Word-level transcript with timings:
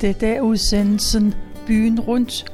Det 0.00 0.22
er 0.22 0.40
udsendelsen 0.40 1.34
Byen 1.66 2.00
Rundt, 2.00 2.44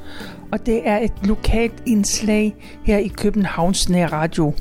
og 0.51 0.65
det 0.65 0.87
er 0.87 0.97
et 0.97 1.11
lokalt 1.23 1.83
indslag 1.85 2.55
her 2.83 2.97
i 2.97 3.07
Københavns 3.07 3.89
Radio. 3.91 4.53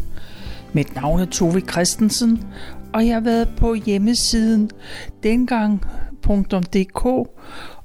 Mit 0.73 0.95
navn 0.95 1.21
er 1.21 1.25
Tove 1.25 1.61
Christensen, 1.61 2.45
og 2.93 3.07
jeg 3.07 3.15
har 3.15 3.21
været 3.21 3.49
på 3.57 3.75
hjemmesiden 3.75 4.71
dengang.dk, 5.23 7.05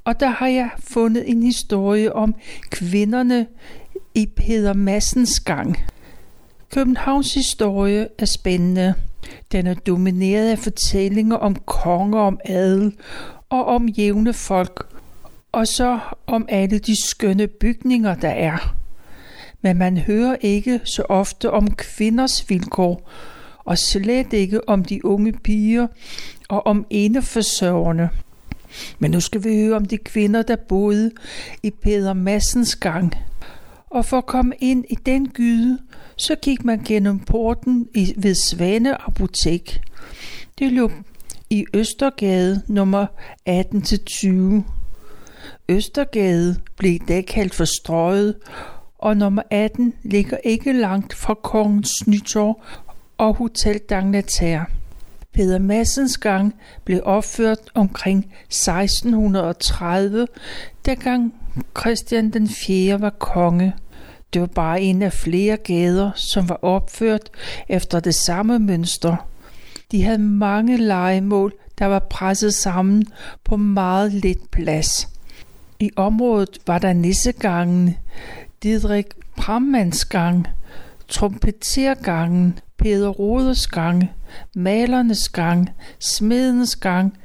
og 0.03 0.19
der 0.19 0.29
har 0.29 0.47
jeg 0.47 0.69
fundet 0.79 1.29
en 1.29 1.43
historie 1.43 2.13
om 2.13 2.35
kvinderne 2.69 3.47
i 4.15 4.25
Peder 4.35 4.73
Massens 4.73 5.39
gang. 5.39 5.77
Københavns 6.73 7.33
historie 7.33 8.07
er 8.17 8.25
spændende. 8.25 8.93
Den 9.51 9.67
er 9.67 9.73
domineret 9.73 10.51
af 10.51 10.59
fortællinger 10.59 11.35
om 11.35 11.55
konger, 11.55 12.19
om 12.19 12.39
adel 12.45 12.93
og 13.49 13.65
om 13.65 13.87
jævne 13.87 14.33
folk, 14.33 14.98
og 15.51 15.67
så 15.67 15.99
om 16.27 16.45
alle 16.49 16.79
de 16.79 17.07
skønne 17.07 17.47
bygninger, 17.47 18.15
der 18.15 18.29
er. 18.29 18.75
Men 19.61 19.77
man 19.77 19.97
hører 19.97 20.35
ikke 20.41 20.79
så 20.83 21.03
ofte 21.09 21.51
om 21.51 21.75
kvinders 21.75 22.49
vilkår, 22.49 23.09
og 23.65 23.77
slet 23.77 24.33
ikke 24.33 24.69
om 24.69 24.85
de 24.85 25.05
unge 25.05 25.31
piger 25.31 25.87
og 26.49 26.67
om 26.67 26.85
eneforsørgerne. 26.89 28.09
Men 28.99 29.11
nu 29.11 29.19
skal 29.19 29.43
vi 29.43 29.55
høre 29.55 29.75
om 29.75 29.85
de 29.85 29.97
kvinder, 29.97 30.41
der 30.41 30.55
boede 30.55 31.11
i 31.63 31.69
Peder 31.69 32.13
Massens 32.13 32.75
gang. 32.75 33.13
Og 33.89 34.05
for 34.05 34.17
at 34.17 34.25
komme 34.25 34.55
ind 34.59 34.85
i 34.89 34.95
den 34.95 35.29
gyde, 35.29 35.79
så 36.15 36.35
gik 36.35 36.65
man 36.65 36.81
gennem 36.85 37.19
porten 37.19 37.87
i, 37.95 38.13
ved 38.17 38.35
Svane 38.35 39.01
Apotek. 39.07 39.81
Det 40.59 40.71
lå 40.71 40.91
i 41.49 41.65
Østergade 41.73 42.61
nummer 42.67 43.05
18-20. 43.49 44.78
Østergade 45.69 46.55
blev 46.77 46.99
da 47.07 47.21
kaldt 47.21 47.55
for 47.55 47.65
Strøget, 47.65 48.35
og 48.97 49.17
nummer 49.17 49.41
18 49.51 49.93
ligger 50.03 50.37
ikke 50.43 50.73
langt 50.73 51.13
fra 51.13 51.33
Kongens 51.33 52.07
Nytorv 52.07 52.61
og 53.17 53.35
Hotel 53.35 53.79
Dangleterre. 53.89 54.65
Peder 55.33 55.59
Massens 55.59 56.17
gang 56.17 56.55
blev 56.85 57.01
opført 57.03 57.59
omkring 57.73 58.33
1630, 58.45 60.27
da 60.85 60.93
gang 60.93 61.33
Christian 61.79 62.29
den 62.29 62.47
4. 62.47 63.01
var 63.01 63.09
konge. 63.09 63.73
Det 64.33 64.41
var 64.41 64.47
bare 64.47 64.81
en 64.81 65.01
af 65.01 65.13
flere 65.13 65.57
gader, 65.57 66.11
som 66.15 66.49
var 66.49 66.59
opført 66.61 67.29
efter 67.67 67.99
det 67.99 68.15
samme 68.15 68.59
mønster. 68.59 69.15
De 69.91 70.03
havde 70.03 70.17
mange 70.17 70.77
legemål, 70.77 71.53
der 71.79 71.85
var 71.85 71.99
presset 72.09 72.53
sammen 72.53 73.07
på 73.43 73.57
meget 73.57 74.13
lidt 74.13 74.51
plads. 74.51 75.18
I 75.81 75.89
området 75.95 76.59
var 76.67 76.79
der 76.79 76.93
nissegangen, 76.93 77.95
Didrik 78.63 79.05
Brammanns 79.37 80.05
gang, 80.05 80.47
trompetergangen, 81.07 82.59
Peder 82.77 83.09
Roders 83.09 83.67
gang, 83.67 84.09
malernes 84.55 85.29
gang, 85.29 85.69
smedens 85.99 86.75
gang, 86.75 87.17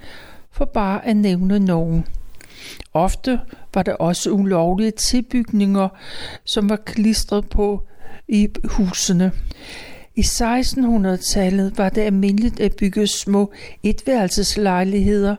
for 0.50 0.64
bare 0.64 1.06
at 1.06 1.16
nævne 1.16 1.58
nogen. 1.58 2.05
Ofte 2.92 3.41
var 3.75 3.82
der 3.82 3.94
også 3.94 4.30
ulovlige 4.30 4.91
tilbygninger, 4.91 5.88
som 6.44 6.69
var 6.69 6.77
klistret 6.77 7.48
på 7.48 7.82
i 8.28 8.48
husene. 8.64 9.32
I 10.16 10.20
1600-tallet 10.20 11.78
var 11.78 11.88
det 11.88 12.00
almindeligt 12.00 12.60
at 12.60 12.76
bygge 12.78 13.06
små 13.06 13.53
etværelseslejligheder. 13.82 15.37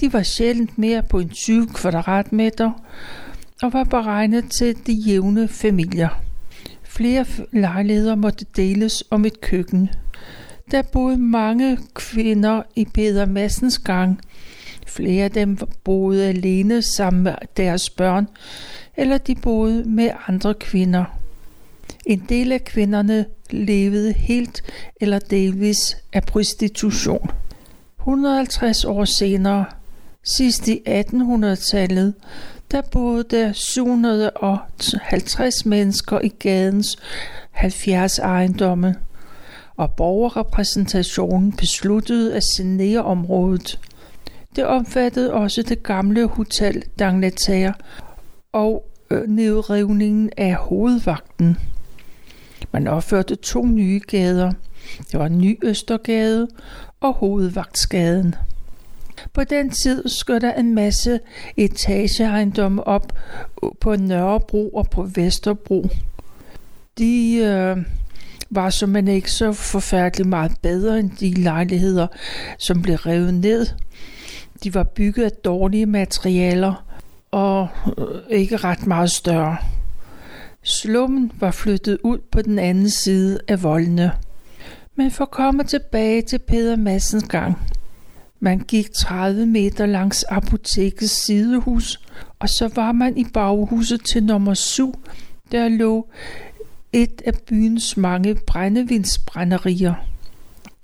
De 0.00 0.12
var 0.12 0.22
sjældent 0.22 0.78
mere 0.78 1.02
på 1.02 1.18
en 1.18 1.28
20 1.28 1.66
kvadratmeter 1.66 2.70
og 3.62 3.72
var 3.72 3.84
beregnet 3.84 4.50
til 4.58 4.86
de 4.86 4.92
jævne 4.92 5.48
familier. 5.48 6.22
Flere 6.82 7.24
lejligheder 7.52 8.14
måtte 8.14 8.46
deles 8.56 9.04
om 9.10 9.24
et 9.24 9.40
køkken. 9.40 9.90
Der 10.70 10.82
boede 10.82 11.18
mange 11.18 11.78
kvinder 11.94 12.62
i 12.76 12.84
Peder 12.84 13.26
Massens 13.26 13.78
gang. 13.78 14.20
Flere 14.86 15.24
af 15.24 15.30
dem 15.30 15.58
boede 15.84 16.26
alene 16.26 16.82
sammen 16.82 17.22
med 17.22 17.34
deres 17.56 17.90
børn, 17.90 18.28
eller 18.96 19.18
de 19.18 19.34
boede 19.34 19.84
med 19.90 20.10
andre 20.28 20.54
kvinder. 20.54 21.04
En 22.06 22.22
del 22.28 22.52
af 22.52 22.64
kvinderne 22.64 23.26
levede 23.50 24.12
helt 24.12 24.62
eller 25.00 25.18
delvis 25.18 25.96
af 26.12 26.22
prostitution. 26.22 27.30
150 27.98 28.84
år 28.84 29.04
senere, 29.04 29.64
sidst 30.36 30.68
i 30.68 30.82
1800-tallet, 30.88 32.14
der 32.70 32.82
boede 32.82 33.24
der 33.30 33.52
750 33.52 35.66
mennesker 35.66 36.20
i 36.20 36.28
gadens 36.28 36.96
70 37.50 38.18
ejendomme, 38.18 38.96
og 39.76 39.92
borgerrepræsentationen 39.92 41.52
besluttede 41.52 42.34
at 42.34 42.42
sanere 42.56 43.04
området. 43.04 43.80
Det 44.56 44.66
omfattede 44.66 45.32
også 45.32 45.62
det 45.62 45.82
gamle 45.82 46.26
Hotel 46.26 46.84
Dangleterre 46.98 47.74
og 48.52 48.84
øh, 49.10 49.28
nedrivningen 49.28 50.30
af 50.36 50.54
hovedvagten. 50.54 51.56
Man 52.72 52.88
opførte 52.88 53.34
to 53.34 53.66
nye 53.66 54.00
gader. 54.06 54.52
Det 55.12 55.20
var 55.20 55.28
Ny 55.28 55.58
Østergade 55.62 56.48
og 57.00 57.14
Hovedvagtsgaden. 57.14 58.34
På 59.32 59.44
den 59.44 59.70
tid 59.70 60.08
skød 60.08 60.40
der 60.40 60.54
en 60.54 60.74
masse 60.74 61.20
etageejendomme 61.56 62.86
op 62.86 63.12
på 63.80 63.96
Nørrebro 63.96 64.68
og 64.68 64.90
på 64.90 65.02
Vesterbro. 65.02 65.88
De 66.98 67.34
øh, 67.36 67.76
var 68.50 68.70
simpelthen 68.70 69.16
ikke 69.16 69.30
så 69.30 69.52
forfærdeligt 69.52 70.28
meget 70.28 70.52
bedre 70.62 70.98
end 70.98 71.10
de 71.10 71.34
lejligheder, 71.34 72.06
som 72.58 72.82
blev 72.82 72.96
revet 72.96 73.34
ned. 73.34 73.66
De 74.64 74.74
var 74.74 74.82
bygget 74.82 75.24
af 75.24 75.32
dårlige 75.32 75.86
materialer 75.86 76.84
og 77.30 77.68
øh, 77.98 78.38
ikke 78.38 78.56
ret 78.56 78.86
meget 78.86 79.10
større. 79.10 79.56
Slummen 80.62 81.32
var 81.40 81.50
flyttet 81.50 81.98
ud 82.04 82.18
på 82.32 82.42
den 82.42 82.58
anden 82.58 82.90
side 82.90 83.40
af 83.48 83.62
voldene. 83.62 84.12
Men 84.96 85.10
for 85.10 85.24
at 85.24 85.30
komme 85.30 85.64
tilbage 85.64 86.22
til 86.22 86.38
Peder 86.38 86.76
Massens 86.76 87.24
gang. 87.24 87.58
Man 88.40 88.58
gik 88.58 88.92
30 88.92 89.46
meter 89.46 89.86
langs 89.86 90.22
apotekets 90.22 91.24
sidehus, 91.26 92.00
og 92.38 92.48
så 92.48 92.70
var 92.74 92.92
man 92.92 93.16
i 93.16 93.24
baghuset 93.34 94.04
til 94.04 94.24
nummer 94.24 94.54
7. 94.54 94.94
Der 95.52 95.68
lå 95.68 96.08
et 96.92 97.22
af 97.26 97.32
byens 97.48 97.96
mange 97.96 98.36
brændevindsbrænderier. 98.46 99.94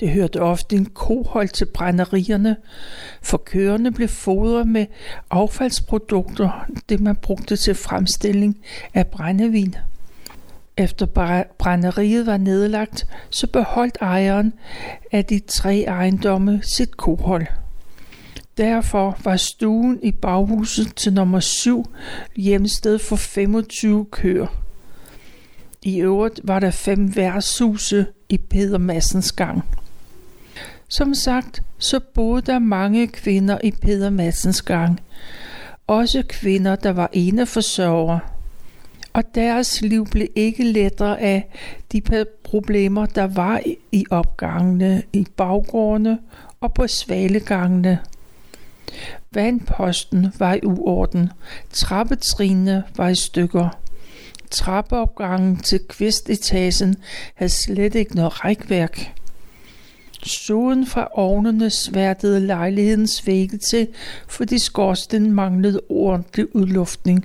Det 0.01 0.11
hørte 0.11 0.41
ofte 0.41 0.77
en 0.77 0.87
kohold 0.87 1.49
til 1.49 1.65
brænderierne, 1.65 2.57
for 3.23 3.37
køerne 3.37 3.93
blev 3.93 4.09
fodret 4.09 4.69
med 4.69 4.87
affaldsprodukter, 5.31 6.67
det 6.89 7.01
man 7.01 7.17
brugte 7.17 7.57
til 7.57 7.75
fremstilling 7.75 8.59
af 8.95 9.07
brændevin. 9.07 9.75
Efter 10.77 11.07
brænderiet 11.59 12.27
var 12.27 12.37
nedlagt, 12.37 13.07
så 13.31 13.47
beholdt 13.47 13.99
ejeren 14.01 14.53
af 15.13 15.25
de 15.25 15.39
tre 15.39 15.85
ejendomme 15.89 16.61
sit 16.63 16.97
kohold. 16.97 17.47
Derfor 18.59 19.19
var 19.25 19.37
stuen 19.37 19.99
i 20.03 20.13
baghuset 20.13 20.97
til 20.97 21.13
nummer 21.13 21.41
7 21.41 21.87
hjemsted 22.37 22.99
for 22.99 23.17
25 23.17 24.05
køer. 24.05 24.47
I 25.83 26.01
øvrigt 26.01 26.41
var 26.45 26.61
der 26.61 26.71
fem 26.71 27.17
værtshuse 27.17 28.07
i 28.29 28.39
Peder 28.39 28.79
Massens 28.79 29.33
gang. 29.33 29.65
Som 30.89 31.15
sagt, 31.15 31.63
så 31.79 32.01
boede 32.15 32.43
der 32.43 32.59
mange 32.59 33.07
kvinder 33.07 33.59
i 33.65 33.71
Peder 33.71 34.11
Massens 34.11 34.63
gang. 34.63 35.01
Også 35.87 36.23
kvinder, 36.29 36.77
der 36.77 36.91
var 36.91 37.11
eneforsørgere. 37.13 38.21
Og 39.15 39.23
deres 39.35 39.81
liv 39.81 40.07
blev 40.07 40.29
ikke 40.35 40.65
lettere 40.65 41.21
af 41.21 41.51
de 41.93 42.03
problemer, 42.45 43.07
der 43.07 43.27
var 43.27 43.61
i 43.93 44.05
opgangene, 44.11 45.03
i 45.13 45.27
baggårdene 45.37 46.19
og 46.61 46.75
på 46.75 46.87
svalegangene. 46.87 47.99
Vandposten 49.33 50.27
var 50.39 50.55
i 50.55 50.61
uorden, 50.63 51.31
trappetrinene 51.73 52.85
var 52.97 53.09
i 53.09 53.15
stykker. 53.15 53.69
Trappeopgangen 54.51 55.57
til 55.57 55.81
kvistetagen 55.89 56.97
havde 57.35 57.53
slet 57.53 57.95
ikke 57.95 58.17
noget 58.17 58.45
rækværk. 58.45 59.13
Soden 60.23 60.87
fra 60.87 61.09
ovnene 61.13 61.71
sværtede 61.71 62.47
lejlighedens 62.47 63.27
vægge 63.27 63.59
til, 63.59 63.89
fordi 64.29 64.59
skorsten 64.59 65.33
manglede 65.33 65.81
ordentlig 65.89 66.57
udluftning. 66.57 67.25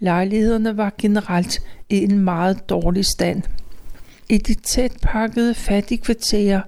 Lejlighederne 0.00 0.76
var 0.76 0.92
generelt 0.98 1.62
i 1.88 2.04
en 2.04 2.18
meget 2.18 2.68
dårlig 2.68 3.04
stand. 3.04 3.42
I 4.28 4.38
de 4.38 4.54
tæt 4.54 4.92
pakkede 5.02 5.54
fattigkvarterer 5.54 6.60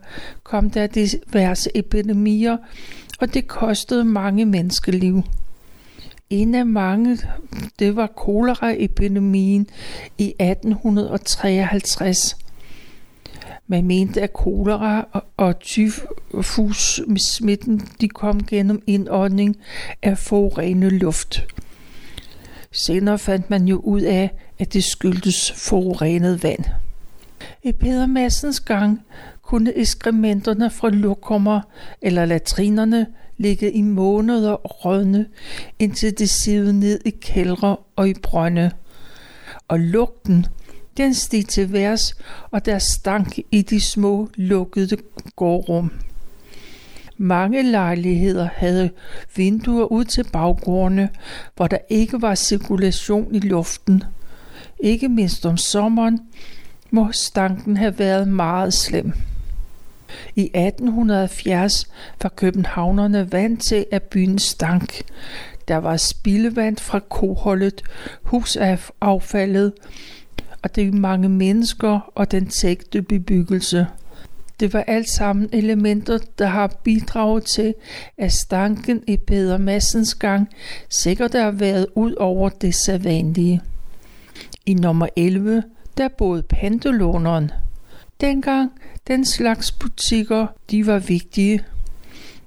kom 0.42 0.70
der 0.70 0.86
diverse 0.86 1.70
epidemier, 1.74 2.56
og 3.20 3.34
det 3.34 3.48
kostede 3.48 4.04
mange 4.04 4.46
menneskeliv. 4.46 5.22
En 6.30 6.54
af 6.54 6.66
mange, 6.66 7.18
det 7.78 7.96
var 7.96 8.06
koleraepidemien 8.06 9.66
i 10.18 10.34
1853. 10.40 12.36
Man 13.66 13.86
mente, 13.86 14.22
at 14.22 14.32
kolera 14.32 15.22
og 15.36 15.60
tyfus-smitten 15.60 17.80
de 18.00 18.08
kom 18.08 18.44
gennem 18.44 18.82
indånding 18.86 19.56
af 20.02 20.18
forurenet 20.18 20.92
luft. 20.92 21.46
Senere 22.72 23.18
fandt 23.18 23.50
man 23.50 23.68
jo 23.68 23.76
ud 23.76 24.00
af, 24.00 24.30
at 24.58 24.72
det 24.72 24.84
skyldtes 24.84 25.52
forurenet 25.52 26.42
vand. 26.42 26.64
I 27.62 27.72
Peder 27.72 28.06
Massens 28.06 28.60
gang 28.60 29.00
kunne 29.42 29.76
ekskrementerne 29.76 30.70
fra 30.70 30.90
lokummer 30.90 31.60
eller 32.02 32.24
latrinerne 32.24 33.06
ligge 33.36 33.72
i 33.72 33.82
måneder 33.82 34.52
og 34.52 34.84
rådne, 34.84 35.26
indtil 35.78 36.18
det 36.18 36.30
sivede 36.30 36.80
ned 36.80 37.00
i 37.04 37.10
kældre 37.10 37.76
og 37.96 38.08
i 38.08 38.14
brønde. 38.22 38.70
Og 39.68 39.80
lugten, 39.80 40.46
den 40.96 41.14
steg 41.14 41.46
til 41.48 41.72
værs, 41.72 42.14
og 42.50 42.66
der 42.66 42.78
stank 42.78 43.38
i 43.50 43.62
de 43.62 43.80
små 43.80 44.28
lukkede 44.34 44.96
gårdrum. 45.36 45.92
Mange 47.22 47.62
lejligheder 47.62 48.48
havde 48.56 48.90
vinduer 49.36 49.84
ud 49.84 50.04
til 50.04 50.24
baggårdene, 50.32 51.08
hvor 51.56 51.66
der 51.66 51.78
ikke 51.88 52.22
var 52.22 52.34
cirkulation 52.34 53.34
i 53.34 53.38
luften. 53.38 54.04
Ikke 54.80 55.08
mindst 55.08 55.46
om 55.46 55.56
sommeren 55.56 56.20
må 56.90 57.12
stanken 57.12 57.76
have 57.76 57.98
været 57.98 58.28
meget 58.28 58.74
slem. 58.74 59.12
I 60.36 60.42
1870 60.42 61.86
var 62.22 62.28
københavnerne 62.28 63.32
vant 63.32 63.62
til, 63.62 63.86
at 63.92 64.02
byen 64.02 64.38
stank. 64.38 65.02
Der 65.68 65.76
var 65.76 65.96
spildevand 65.96 66.76
fra 66.76 66.98
koholdet, 66.98 67.82
husaffaldet 68.22 69.72
og 70.62 70.76
de 70.76 70.90
mange 70.90 71.28
mennesker 71.28 72.12
og 72.14 72.30
den 72.30 72.46
tægte 72.46 73.02
bebyggelse. 73.02 73.86
Det 74.62 74.72
var 74.72 74.84
alt 74.86 75.08
sammen 75.08 75.48
elementer, 75.52 76.18
der 76.38 76.46
har 76.46 76.80
bidraget 76.84 77.44
til, 77.44 77.74
at 78.18 78.32
stanken 78.32 79.02
i 79.06 79.16
Peder 79.16 79.58
Massens 79.58 80.14
gang 80.14 80.48
sikkert 80.88 81.34
har 81.34 81.50
været 81.50 81.86
ud 81.94 82.14
over 82.14 82.48
det 82.48 82.74
sædvanlige. 82.74 83.60
I 84.66 84.74
nummer 84.74 85.06
11, 85.16 85.62
der 85.96 86.08
boede 86.08 86.42
pantelåneren. 86.42 87.50
Dengang 88.20 88.70
den 89.08 89.24
slags 89.24 89.72
butikker, 89.72 90.46
de 90.70 90.86
var 90.86 90.98
vigtige. 90.98 91.64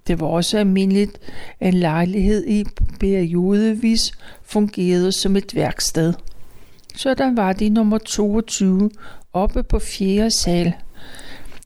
Det 0.08 0.20
var 0.20 0.28
også 0.28 0.58
almindeligt, 0.58 1.20
at 1.60 1.74
en 1.74 1.80
lejlighed 1.80 2.48
i 2.48 2.66
periodevis 3.00 4.12
fungerede 4.44 5.12
som 5.12 5.36
et 5.36 5.56
værksted. 5.56 6.14
Sådan 6.96 7.38
var 7.38 7.54
de 7.54 7.70
nummer 7.70 7.98
22 7.98 8.92
oppe 9.34 9.64
på 9.64 9.80
fjerde 9.80 10.32
sal. 10.40 10.74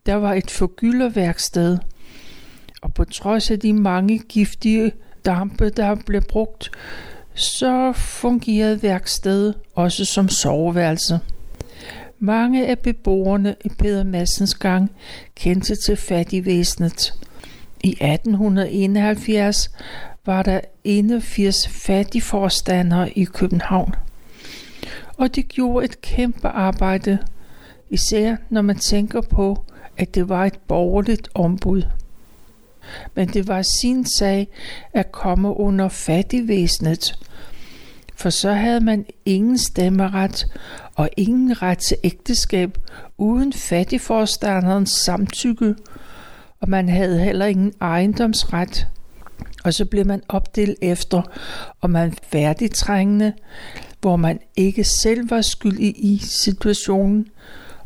Der 0.05 0.15
var 0.15 0.33
et 0.33 0.51
forgylderværksted, 0.51 1.77
og 2.81 2.93
på 2.93 3.03
trods 3.05 3.51
af 3.51 3.59
de 3.59 3.73
mange 3.73 4.19
giftige 4.19 4.91
dampe, 5.25 5.69
der 5.69 5.95
blev 5.95 6.21
brugt, 6.21 6.71
så 7.33 7.93
fungerede 7.95 8.83
værkstedet 8.83 9.55
også 9.75 10.05
som 10.05 10.29
soveværelse. 10.29 11.19
Mange 12.19 12.67
af 12.67 12.79
beboerne 12.79 13.55
i 13.65 13.69
Peder 13.69 14.03
Massens 14.03 14.55
gang 14.55 14.91
kendte 15.35 15.75
til 15.75 15.95
fattigvæsenet. 15.95 17.13
I 17.83 17.89
1871 17.89 19.69
var 20.25 20.43
der 20.43 20.59
81 20.83 21.67
fattigforstandere 21.67 23.09
i 23.09 23.23
København. 23.23 23.95
Og 25.17 25.35
de 25.35 25.43
gjorde 25.43 25.85
et 25.85 26.01
kæmpe 26.01 26.47
arbejde, 26.47 27.17
især 27.89 28.35
når 28.49 28.61
man 28.61 28.77
tænker 28.77 29.21
på, 29.21 29.65
at 29.99 30.15
det 30.15 30.29
var 30.29 30.45
et 30.45 30.59
borgerligt 30.67 31.29
ombud. 31.33 31.83
Men 33.15 33.27
det 33.27 33.47
var 33.47 33.61
sin 33.61 34.05
sag 34.05 34.47
at 34.93 35.11
komme 35.11 35.57
under 35.57 35.89
fattigvæsenet, 35.89 37.19
for 38.15 38.29
så 38.29 38.51
havde 38.51 38.79
man 38.79 39.05
ingen 39.25 39.57
stemmeret 39.57 40.45
og 40.95 41.09
ingen 41.17 41.61
ret 41.61 41.77
til 41.77 41.97
ægteskab 42.03 42.77
uden 43.17 43.53
fattigforstanderens 43.53 44.89
samtykke, 44.89 45.75
og 46.59 46.69
man 46.69 46.89
havde 46.89 47.19
heller 47.19 47.45
ingen 47.45 47.73
ejendomsret. 47.81 48.87
Og 49.63 49.73
så 49.73 49.85
blev 49.85 50.05
man 50.05 50.21
opdelt 50.27 50.77
efter, 50.81 51.21
om 51.81 51.89
man 51.89 52.13
færdigtrængende, 52.23 53.33
hvor 54.01 54.15
man 54.15 54.39
ikke 54.55 54.83
selv 54.83 55.31
var 55.31 55.41
skyldig 55.41 55.95
i 55.97 56.17
situationen, 56.17 57.27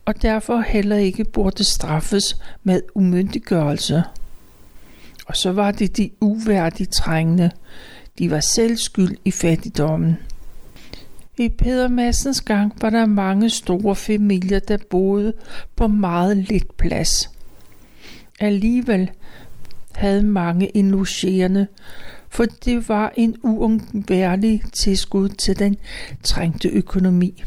og 0.05 0.21
derfor 0.21 0.59
heller 0.59 0.95
ikke 0.95 1.23
burde 1.23 1.63
straffes 1.63 2.38
med 2.63 2.81
umyndiggørelse. 2.95 4.03
Og 5.25 5.38
så 5.38 5.51
var 5.51 5.71
det 5.71 5.97
de 5.97 6.09
uværdige 6.21 6.88
trængende. 6.88 7.51
De 8.19 8.31
var 8.31 8.39
selv 8.39 8.77
skyld 8.77 9.17
i 9.25 9.31
fattigdommen. 9.31 10.17
I 11.38 11.50
Peder 11.50 11.88
Massens 11.88 12.41
gang 12.41 12.73
var 12.81 12.89
der 12.89 13.05
mange 13.05 13.50
store 13.50 13.95
familier, 13.95 14.59
der 14.59 14.77
boede 14.89 15.33
på 15.75 15.88
meget 15.88 16.38
lidt 16.38 16.77
plads. 16.77 17.29
Alligevel 18.39 19.11
havde 19.91 20.23
mange 20.23 20.77
en 20.77 20.91
logerende, 20.91 21.67
for 22.29 22.45
det 22.65 22.89
var 22.89 23.13
en 23.17 23.35
uundværlig 23.44 24.61
tilskud 24.73 25.29
til 25.29 25.59
den 25.59 25.77
trængte 26.23 26.69
økonomi. 26.69 27.44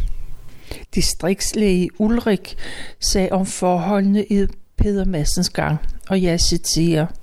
Distriktslæge 0.94 1.90
Ulrik 1.98 2.56
sagde 3.00 3.32
om 3.32 3.46
forholdene 3.46 4.24
i 4.24 4.46
Peder 4.76 5.04
Massens 5.04 5.50
gang, 5.50 5.78
og 6.08 6.22
jeg 6.22 6.40
citerer– 6.40 7.06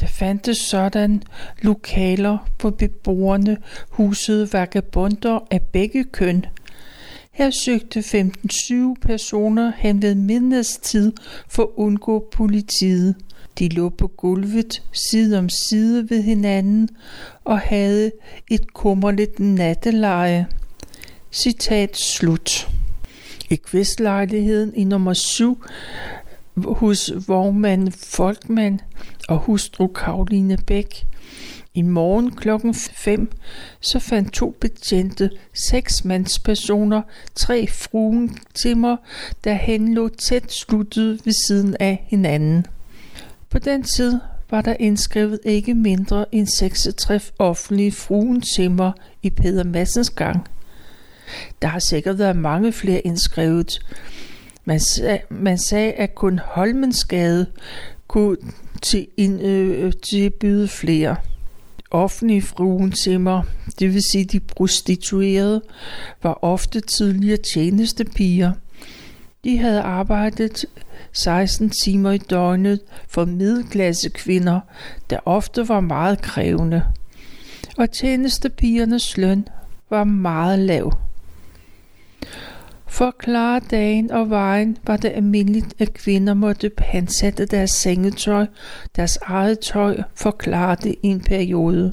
der 0.00 0.06
fandtes 0.06 0.58
sådan 0.58 1.22
lokaler, 1.62 2.38
hvor 2.60 2.70
beboerne 2.70 3.56
husede 3.88 4.52
vagabunder 4.52 5.38
af 5.50 5.62
begge 5.62 6.04
køn. 6.04 6.44
Her 7.32 7.50
søgte 7.50 8.00
15-20 8.00 8.74
personer 9.02 9.72
hen 9.76 10.02
ved 10.02 10.14
midnadstid 10.14 11.12
for 11.48 11.62
at 11.62 11.68
undgå 11.76 12.28
politiet. 12.32 13.14
De 13.58 13.68
lå 13.68 13.88
på 13.88 14.06
gulvet 14.06 14.82
side 14.92 15.38
om 15.38 15.48
side 15.48 16.10
ved 16.10 16.22
hinanden 16.22 16.88
og 17.44 17.58
havde 17.58 18.10
et 18.50 18.74
kummerligt 18.74 19.40
natteleje. 19.40 20.46
Citat 21.32 21.96
slut. 21.96 22.68
I 23.54 23.56
kvistlejligheden 23.56 24.74
i 24.74 24.84
nummer 24.84 25.12
7 25.12 25.62
hos 26.56 27.12
vognmand 27.26 27.92
Folkman 27.92 28.80
og 29.28 29.38
hustru 29.38 29.86
Karoline 29.86 30.56
Bæk. 30.66 31.06
I 31.74 31.82
morgen 31.82 32.30
klokken 32.30 32.74
5 32.74 33.30
så 33.80 33.98
fandt 33.98 34.32
to 34.32 34.56
betjente 34.60 35.30
seks 35.52 36.04
mandspersoner 36.04 37.02
tre 37.34 37.66
fruentimmer, 37.66 38.96
der 39.44 39.52
henlå 39.52 40.08
tæt 40.08 40.52
sluttet 40.52 41.20
ved 41.24 41.32
siden 41.46 41.76
af 41.80 42.04
hinanden. 42.08 42.66
På 43.50 43.58
den 43.58 43.82
tid 43.82 44.18
var 44.50 44.60
der 44.60 44.76
indskrevet 44.80 45.40
ikke 45.44 45.74
mindre 45.74 46.34
end 46.34 46.46
66 46.46 47.32
offentlige 47.38 47.92
fruentimmer 47.92 48.92
i 49.22 49.30
Peder 49.30 49.64
Massens 49.64 50.10
gang. 50.10 50.46
Der 51.62 51.68
har 51.68 51.78
sikkert 51.78 52.18
været 52.18 52.36
mange 52.36 52.72
flere 52.72 53.00
indskrevet, 53.00 53.80
man, 54.64 54.80
sag, 54.80 55.24
man 55.30 55.58
sagde, 55.58 55.92
at 55.92 56.14
kun 56.14 56.38
Holmensgade 56.44 57.46
kunne 58.08 58.36
til 58.82 59.06
ind, 59.16 59.42
øh, 59.42 59.92
tilbyde 59.92 60.68
flere 60.68 61.16
offentlige 61.94 62.42
fruentimmer, 62.42 63.42
det 63.78 63.94
vil 63.94 64.02
sige 64.12 64.24
de 64.24 64.40
prostituerede, 64.40 65.62
var 66.22 66.38
ofte 66.44 66.80
tidligere 66.80 67.38
tjenestepiger. 67.54 68.52
De 69.44 69.58
havde 69.58 69.80
arbejdet 69.80 70.64
16 71.12 71.70
timer 71.70 72.10
i 72.10 72.18
døgnet 72.18 72.80
for 73.08 73.24
middelklasse 73.24 74.10
kvinder, 74.10 74.60
der 75.10 75.18
ofte 75.24 75.68
var 75.68 75.80
meget 75.80 76.22
krævende. 76.22 76.84
Og 77.78 77.90
tjenestepigernes 77.90 79.16
løn 79.16 79.48
var 79.90 80.04
meget 80.04 80.58
lav. 80.58 80.92
For 82.94 83.06
at 83.06 83.18
klare 83.18 83.60
dagen 83.70 84.10
og 84.10 84.30
vejen 84.30 84.78
var 84.86 84.96
det 84.96 85.12
almindeligt, 85.14 85.74
at 85.78 85.94
kvinder 85.94 86.34
måtte 86.34 86.70
pansætte 86.70 87.46
deres 87.46 87.70
sengetøj, 87.70 88.46
deres 88.96 89.18
eget 89.22 89.58
tøj, 89.58 90.02
for 90.14 90.30
at 90.30 90.38
klare 90.38 90.76
det 90.82 90.94
i 91.02 91.06
en 91.06 91.20
periode. 91.20 91.92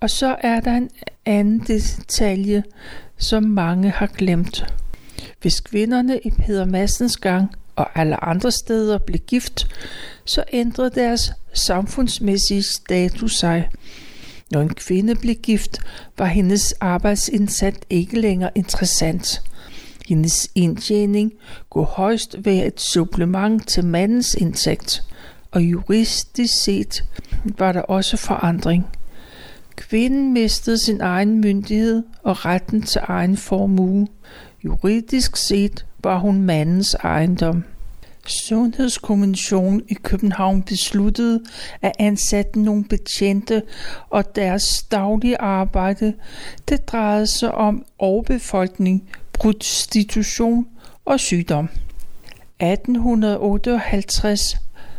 Og 0.00 0.10
så 0.10 0.36
er 0.40 0.60
der 0.60 0.72
en 0.72 0.90
anden 1.26 1.58
detalje, 1.58 2.62
som 3.18 3.42
mange 3.42 3.90
har 3.90 4.06
glemt. 4.06 4.74
Hvis 5.42 5.60
kvinderne 5.60 6.18
i 6.18 6.30
Peder 6.30 6.64
Massens 6.64 7.16
gang 7.16 7.50
og 7.76 7.98
alle 7.98 8.24
andre 8.24 8.52
steder 8.52 8.98
blev 8.98 9.18
gift, 9.18 9.66
så 10.24 10.44
ændrede 10.52 10.90
deres 10.90 11.32
samfundsmæssige 11.52 12.62
status 12.62 13.38
sig. 13.38 13.68
Når 14.50 14.60
en 14.60 14.74
kvinde 14.74 15.14
blev 15.14 15.34
gift, 15.34 15.78
var 16.18 16.26
hendes 16.26 16.72
arbejdsindsats 16.72 17.78
ikke 17.90 18.20
længere 18.20 18.50
interessant. 18.54 19.42
Hendes 20.08 20.50
indtjening 20.54 21.32
kunne 21.70 21.84
højst 21.84 22.36
være 22.38 22.66
et 22.66 22.80
supplement 22.80 23.68
til 23.68 23.84
mandens 23.84 24.34
indtægt, 24.34 25.02
og 25.50 25.62
juristisk 25.62 26.62
set 26.62 27.04
var 27.58 27.72
der 27.72 27.80
også 27.80 28.16
forandring. 28.16 28.86
Kvinden 29.76 30.32
mistede 30.32 30.84
sin 30.84 31.00
egen 31.00 31.40
myndighed 31.40 32.02
og 32.22 32.44
retten 32.44 32.82
til 32.82 33.00
egen 33.04 33.36
formue. 33.36 34.08
Juridisk 34.64 35.36
set 35.36 35.86
var 36.02 36.18
hun 36.18 36.42
mandens 36.42 36.94
ejendom. 36.94 37.64
Sundhedskommissionen 38.26 39.82
i 39.88 39.94
København 39.94 40.62
besluttede 40.62 41.42
at 41.82 41.92
ansætte 41.98 42.60
nogle 42.60 42.84
betjente 42.84 43.62
og 44.10 44.36
deres 44.36 44.82
daglige 44.82 45.40
arbejde. 45.40 46.14
Det 46.68 46.88
drejede 46.88 47.26
sig 47.26 47.54
om 47.54 47.84
overbefolkning, 47.98 49.08
prostitution 49.34 50.66
og 51.04 51.20
sygdom. 51.20 51.68
1858 52.60 54.56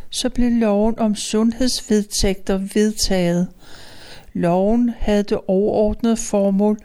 så 0.10 0.30
blev 0.30 0.51
loven 0.51 1.00
om 1.00 1.15
sundhedsvedtægter 1.15 2.58
vedtaget. 2.74 3.48
Loven 4.34 4.92
havde 5.00 5.24
det 5.24 5.38
overordnede 5.48 6.18
formål 6.18 6.77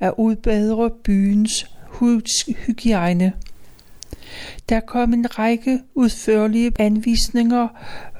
at 0.00 0.12
udbedre 0.18 0.90
byens 1.04 1.66
hygiejne. 2.66 3.32
Der 4.68 4.80
kom 4.80 5.12
en 5.12 5.38
række 5.38 5.80
udførlige 5.94 6.72
anvisninger 6.78 7.68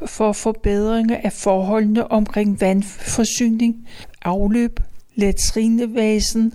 for 0.07 0.33
forbedringer 0.33 1.17
af 1.25 1.33
forholdene 1.33 2.11
omkring 2.11 2.61
vandforsyning, 2.61 3.89
afløb, 4.23 4.81
latrinevæsen, 5.15 6.53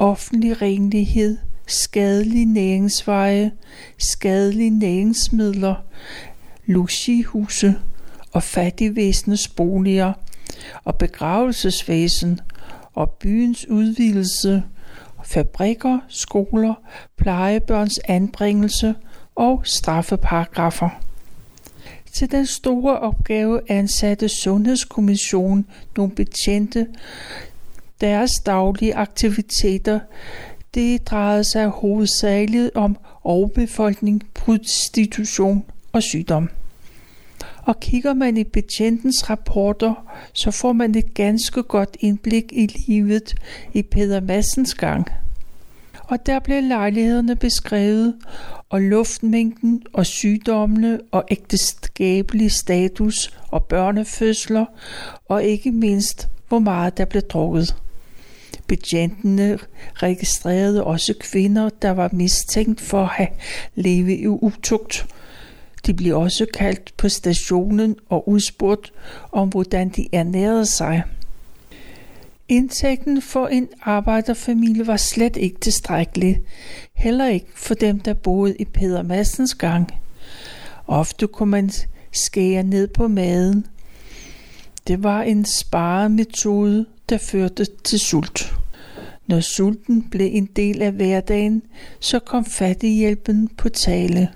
offentlig 0.00 0.62
renlighed, 0.62 1.38
skadelige 1.66 2.44
næringsveje, 2.44 3.52
skadelige 3.98 4.70
næringsmidler, 4.70 5.74
logihuse 6.66 7.74
og 8.32 8.42
fattigvæsenets 8.42 9.48
boliger 9.48 10.12
og 10.84 10.96
begravelsesvæsen 10.96 12.40
og 12.94 13.10
byens 13.10 13.68
udvidelse 13.68 14.62
fabrikker, 15.24 15.98
skoler, 16.08 16.74
plejebørns 17.16 18.00
anbringelse 18.04 18.94
og 19.34 19.62
straffeparagrafer. 19.64 20.88
Til 22.12 22.30
den 22.30 22.46
store 22.46 22.98
opgave 22.98 23.70
ansatte 23.70 24.28
Sundhedskommissionen 24.28 25.66
nogle 25.96 26.12
betjente. 26.12 26.86
Deres 28.00 28.30
daglige 28.46 28.94
aktiviteter 28.94 30.00
det 30.74 31.06
drejede 31.06 31.44
sig 31.44 31.66
hovedsageligt 31.66 32.70
om 32.74 32.96
overbefolkning, 33.24 34.22
prostitution 34.34 35.64
og 35.92 36.02
sygdom. 36.02 36.50
Og 37.62 37.80
kigger 37.80 38.14
man 38.14 38.36
i 38.36 38.44
betjentens 38.44 39.30
rapporter, 39.30 39.94
så 40.32 40.50
får 40.50 40.72
man 40.72 40.94
et 40.94 41.14
ganske 41.14 41.62
godt 41.62 41.96
indblik 42.00 42.44
i 42.52 42.66
livet 42.66 43.34
i 43.72 43.82
Peter 43.82 44.20
Massens 44.20 44.74
gang. 44.74 45.06
Og 46.02 46.26
der 46.26 46.38
blev 46.38 46.62
lejlighederne 46.62 47.36
beskrevet, 47.36 48.14
og 48.68 48.80
luftmængden 48.80 49.82
og 49.92 50.06
sygdommene 50.06 51.00
og 51.10 51.24
ægteskabelig 51.30 52.52
status 52.52 53.38
og 53.48 53.64
børnefødsler, 53.64 54.64
og 55.28 55.44
ikke 55.44 55.72
mindst, 55.72 56.28
hvor 56.48 56.58
meget 56.58 56.98
der 56.98 57.04
blev 57.04 57.22
drukket. 57.22 57.76
Betjentene 58.66 59.58
registrerede 59.94 60.84
også 60.84 61.14
kvinder, 61.20 61.68
der 61.68 61.90
var 61.90 62.10
mistænkt 62.12 62.80
for 62.80 63.02
at 63.02 63.08
have 63.08 63.28
levet 63.74 64.18
i 64.20 64.26
utugt, 64.26 65.06
de 65.86 65.94
blev 65.94 66.18
også 66.18 66.46
kaldt 66.54 66.96
på 66.96 67.08
stationen 67.08 67.96
og 68.08 68.28
udspurgt 68.28 68.92
om, 69.32 69.48
hvordan 69.48 69.88
de 69.88 70.08
ernærede 70.12 70.66
sig. 70.66 71.02
Indtægten 72.48 73.22
for 73.22 73.46
en 73.46 73.68
arbejderfamilie 73.82 74.86
var 74.86 74.96
slet 74.96 75.36
ikke 75.36 75.60
tilstrækkelig, 75.60 76.40
heller 76.94 77.26
ikke 77.26 77.46
for 77.54 77.74
dem, 77.74 78.00
der 78.00 78.14
boede 78.14 78.56
i 78.56 78.64
Peder 78.64 79.02
Massens 79.02 79.54
gang. 79.54 79.88
Ofte 80.86 81.26
kunne 81.26 81.50
man 81.50 81.70
skære 82.12 82.62
ned 82.62 82.88
på 82.88 83.08
maden. 83.08 83.66
Det 84.86 85.02
var 85.02 85.22
en 85.22 85.44
sparemetode, 85.44 86.86
der 87.10 87.18
førte 87.18 87.66
til 87.84 88.00
sult. 88.00 88.54
Når 89.26 89.40
sulten 89.40 90.02
blev 90.10 90.28
en 90.32 90.46
del 90.46 90.82
af 90.82 90.92
hverdagen, 90.92 91.62
så 92.00 92.18
kom 92.18 92.44
fattighjælpen 92.44 93.48
på 93.48 93.68
tale 93.68 94.28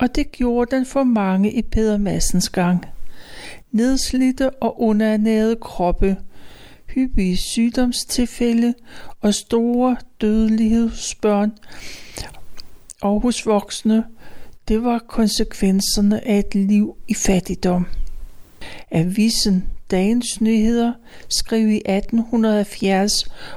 og 0.00 0.14
det 0.14 0.32
gjorde 0.32 0.76
den 0.76 0.86
for 0.86 1.02
mange 1.02 1.52
i 1.52 1.62
Peder 1.62 1.98
Massens 1.98 2.48
gang. 2.48 2.86
Nedslidte 3.72 4.50
og 4.50 4.80
underernærede 4.82 5.56
kroppe, 5.56 6.16
hyppige 6.86 7.36
sygdomstilfælde 7.36 8.74
og 9.20 9.34
store 9.34 9.96
dødelighed 10.20 10.88
hos 10.88 11.14
børn 11.14 11.52
og 13.02 13.20
hos 13.20 13.46
voksne, 13.46 14.04
det 14.68 14.82
var 14.82 14.98
konsekvenserne 14.98 16.28
af 16.28 16.38
et 16.38 16.54
liv 16.54 16.96
i 17.08 17.14
fattigdom. 17.14 17.86
Avisen 18.90 19.64
Dagens 19.90 20.40
Nyheder 20.40 20.92
skrev 21.28 21.68
i 21.68 21.76
1870 21.76 23.12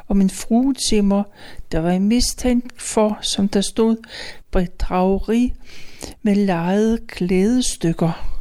om 0.07 0.21
en 0.21 0.29
fruetimmer, 0.29 1.23
der 1.71 1.79
var 1.79 1.99
mistænkt 1.99 2.81
for, 2.81 3.19
som 3.21 3.47
der 3.47 3.61
stod, 3.61 3.97
bedrageri 4.51 5.53
med 6.21 6.35
lejede 6.35 6.97
klædestykker. 7.07 8.33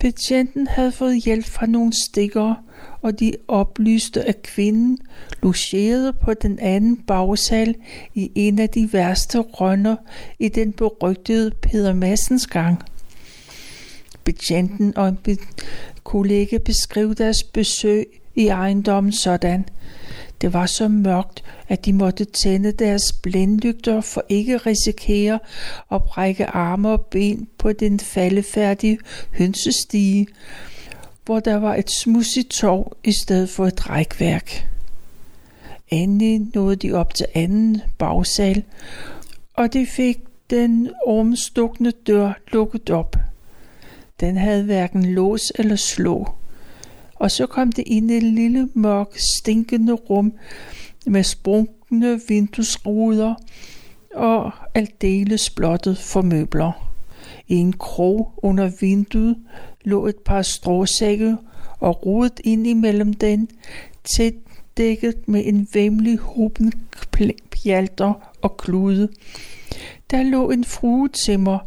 Patienten 0.00 0.66
havde 0.66 0.92
fået 0.92 1.22
hjælp 1.24 1.44
fra 1.44 1.66
nogle 1.66 1.92
stikker, 2.08 2.54
og 3.02 3.20
de 3.20 3.32
oplyste, 3.48 4.22
at 4.22 4.42
kvinden 4.42 4.98
logerede 5.42 6.12
på 6.12 6.34
den 6.34 6.58
anden 6.58 6.96
bagsal 6.96 7.74
i 8.14 8.32
en 8.34 8.58
af 8.58 8.68
de 8.68 8.92
værste 8.92 9.38
rønner 9.38 9.96
i 10.38 10.48
den 10.48 10.72
berygtede 10.72 11.50
Peter 11.50 11.94
Massens 11.94 12.46
gang. 12.46 12.82
Betjenten 14.24 14.96
og 14.96 15.08
en 15.08 15.18
kunne 16.08 16.22
kollega 16.22 16.58
beskrev 16.58 17.14
deres 17.14 17.42
besøg 17.42 18.06
i 18.34 18.46
ejendommen 18.46 19.12
sådan– 19.12 19.64
det 20.40 20.52
var 20.52 20.66
så 20.66 20.88
mørkt, 20.88 21.44
at 21.68 21.84
de 21.84 21.92
måtte 21.92 22.24
tænde 22.24 22.72
deres 22.72 23.12
blindlygter 23.12 24.00
for 24.00 24.24
ikke 24.28 24.54
at 24.54 24.66
risikere 24.66 25.38
at 25.92 26.02
brække 26.02 26.46
arme 26.46 26.88
og 26.88 27.06
ben 27.06 27.48
på 27.58 27.72
den 27.72 28.00
faldefærdige 28.00 28.98
hønsestige, 29.32 30.26
hvor 31.24 31.40
der 31.40 31.56
var 31.56 31.74
et 31.74 31.90
smudsigt 31.90 32.48
tov 32.48 32.96
i 33.04 33.12
stedet 33.12 33.50
for 33.50 33.66
et 33.66 33.90
rækværk. 33.90 34.68
Endelig 35.88 36.40
nåede 36.54 36.76
de 36.76 36.92
op 36.92 37.14
til 37.14 37.26
anden 37.34 37.82
bagsal, 37.98 38.62
og 39.54 39.72
de 39.72 39.86
fik 39.86 40.18
den 40.50 40.90
ormstukne 41.04 41.90
dør 41.90 42.32
lukket 42.52 42.90
op. 42.90 43.16
Den 44.20 44.36
havde 44.36 44.64
hverken 44.64 45.04
lås 45.04 45.52
eller 45.58 45.76
slå 45.76 46.28
og 47.18 47.30
så 47.30 47.46
kom 47.46 47.72
det 47.72 47.84
ind 47.86 48.10
i 48.10 48.16
et 48.16 48.22
lille, 48.22 48.68
mørk, 48.74 49.18
stinkende 49.38 49.92
rum 49.92 50.32
med 51.06 51.22
sprunkne 51.22 52.20
vinduesruder 52.28 53.34
og 54.14 54.50
aldeles 54.74 55.50
blottet 55.50 55.98
for 55.98 56.22
møbler. 56.22 56.92
I 57.48 57.54
en 57.54 57.72
krog 57.72 58.32
under 58.36 58.70
vinduet 58.80 59.36
lå 59.84 60.06
et 60.06 60.16
par 60.24 60.42
stråsække, 60.42 61.36
og 61.80 62.06
rodet 62.06 62.40
ind 62.44 62.66
imellem 62.66 63.14
den, 63.14 63.48
tæt 64.16 64.34
dækket 64.76 65.28
med 65.28 65.42
en 65.46 65.68
vemmelig 65.72 66.16
huben 66.16 66.72
pjalter 67.50 68.12
og 68.42 68.56
klude. 68.56 69.08
Der 70.10 70.22
lå 70.22 70.50
en 70.50 70.64
fruetimmer, 70.64 71.58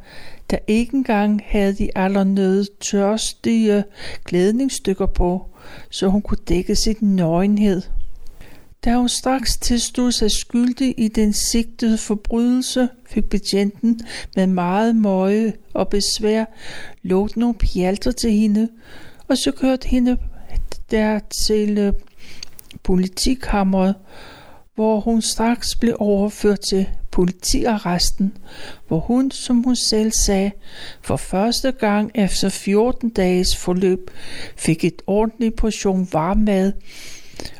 der 0.52 0.58
ikke 0.68 0.94
engang 0.94 1.42
havde 1.46 1.74
de 1.74 1.98
allernøde 1.98 2.66
tørstige 2.80 3.84
klædningsstykker 4.24 5.06
på, 5.06 5.46
så 5.90 6.08
hun 6.08 6.22
kunne 6.22 6.38
dække 6.50 6.76
sit 6.76 7.02
nøgenhed. 7.02 7.82
Da 8.86 8.96
hun 8.96 9.10
straks 9.10 9.58
tilstod 9.58 10.12
sig 10.12 10.32
skyldig 10.32 10.96
i 10.98 11.08
den 11.08 11.34
sigtede 11.34 11.98
forbrydelse, 11.98 12.90
fik 13.10 13.30
betjenten 13.30 14.02
med 14.36 14.48
meget 14.48 14.96
møje 14.96 15.54
og 15.74 15.88
besvær 15.88 16.46
lånt 17.04 17.38
nogle 17.38 17.56
pjalter 17.56 18.12
til 18.12 18.32
hende, 18.32 18.70
og 19.28 19.38
så 19.38 19.52
kørte 19.52 19.88
hende 19.88 20.18
der 20.92 21.20
til 21.48 21.78
øh, 21.78 21.94
politikammeret, 22.84 23.96
hvor 24.76 25.00
hun 25.00 25.22
straks 25.22 25.76
blev 25.76 25.96
overført 26.00 26.60
til 26.70 26.90
politiarresten, 27.12 28.38
hvor 28.88 29.00
hun, 29.00 29.32
som 29.32 29.64
hun 29.64 29.76
selv 29.76 30.12
sagde, 30.12 30.52
for 31.02 31.18
første 31.18 31.72
gang 31.72 32.12
efter 32.16 32.50
14 32.50 33.10
dages 33.10 33.58
forløb 33.58 34.12
fik 34.56 34.86
et 34.86 35.02
ordentligt 35.08 35.56
portion 35.56 36.08
varm 36.12 36.38
mad 36.38 36.74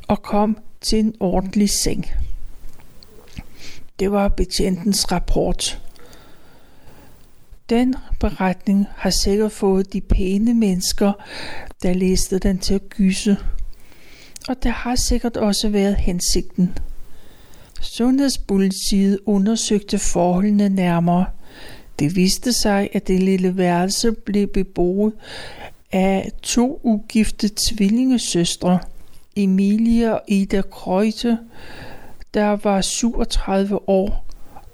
og 0.08 0.22
kom 0.22 0.58
til 0.82 1.00
en 1.00 1.16
ordentlig 1.20 1.70
seng. 1.70 2.06
Det 4.00 4.12
var 4.12 4.28
betjentens 4.28 5.12
rapport. 5.12 5.82
Den 7.70 7.96
beretning 8.20 8.88
har 8.96 9.10
sikkert 9.10 9.52
fået 9.52 9.94
de 9.94 10.02
pæne 10.02 10.54
mennesker, 10.54 11.14
der 11.84 11.94
læste 11.94 12.40
den 12.40 12.58
til 12.60 12.74
at 12.74 12.90
gyse. 12.90 13.38
Og 14.48 14.64
det 14.64 14.72
har 14.72 14.96
sikkert 14.96 15.38
også 15.38 15.70
været 15.70 15.96
hensigten. 15.96 16.78
Sundhedspolitiet 17.82 19.20
undersøgte 19.26 20.00
forholdene 20.00 20.70
nærmere. 20.70 21.26
Det 22.00 22.16
viste 22.16 22.54
sig, 22.54 22.90
at 22.94 23.08
det 23.08 23.20
lille 23.20 23.58
værelse 23.58 24.12
blev 24.12 24.48
beboet 24.48 25.14
af 25.92 26.32
to 26.42 26.80
ugifte 26.84 27.50
tvillingesøstre, 27.68 28.80
Emilie 29.36 30.14
og 30.14 30.22
Ida 30.28 30.62
Krøjte, 30.62 31.38
der 32.34 32.50
var 32.64 32.82
37 32.82 33.90
år, 33.90 34.26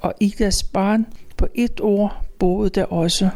og 0.02 0.14
Idas 0.20 0.64
barn 0.64 1.06
på 1.38 1.48
et 1.56 1.80
år 1.80 2.26
boede 2.40 2.70
der 2.70 2.84
også. 2.84 3.30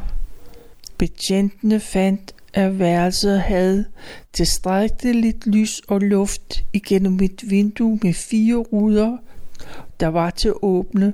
Betjentene 0.97 1.79
fandt, 1.79 2.35
at 2.53 2.79
værelset 2.79 3.41
havde 3.41 3.85
tilstrækkeligt 4.33 5.47
lys 5.47 5.81
og 5.87 6.01
luft 6.01 6.63
igennem 6.73 7.19
et 7.21 7.43
vindue 7.49 7.99
med 8.03 8.13
fire 8.13 8.55
ruder, 8.55 9.17
der 9.99 10.07
var 10.07 10.29
til 10.29 10.53
åbne, 10.61 11.13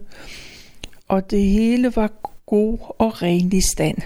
og 1.07 1.31
det 1.31 1.41
hele 1.41 1.95
var 1.95 2.11
god 2.45 2.77
og 2.99 3.21
ren 3.21 3.53
i 3.53 3.61
stand. 3.61 3.97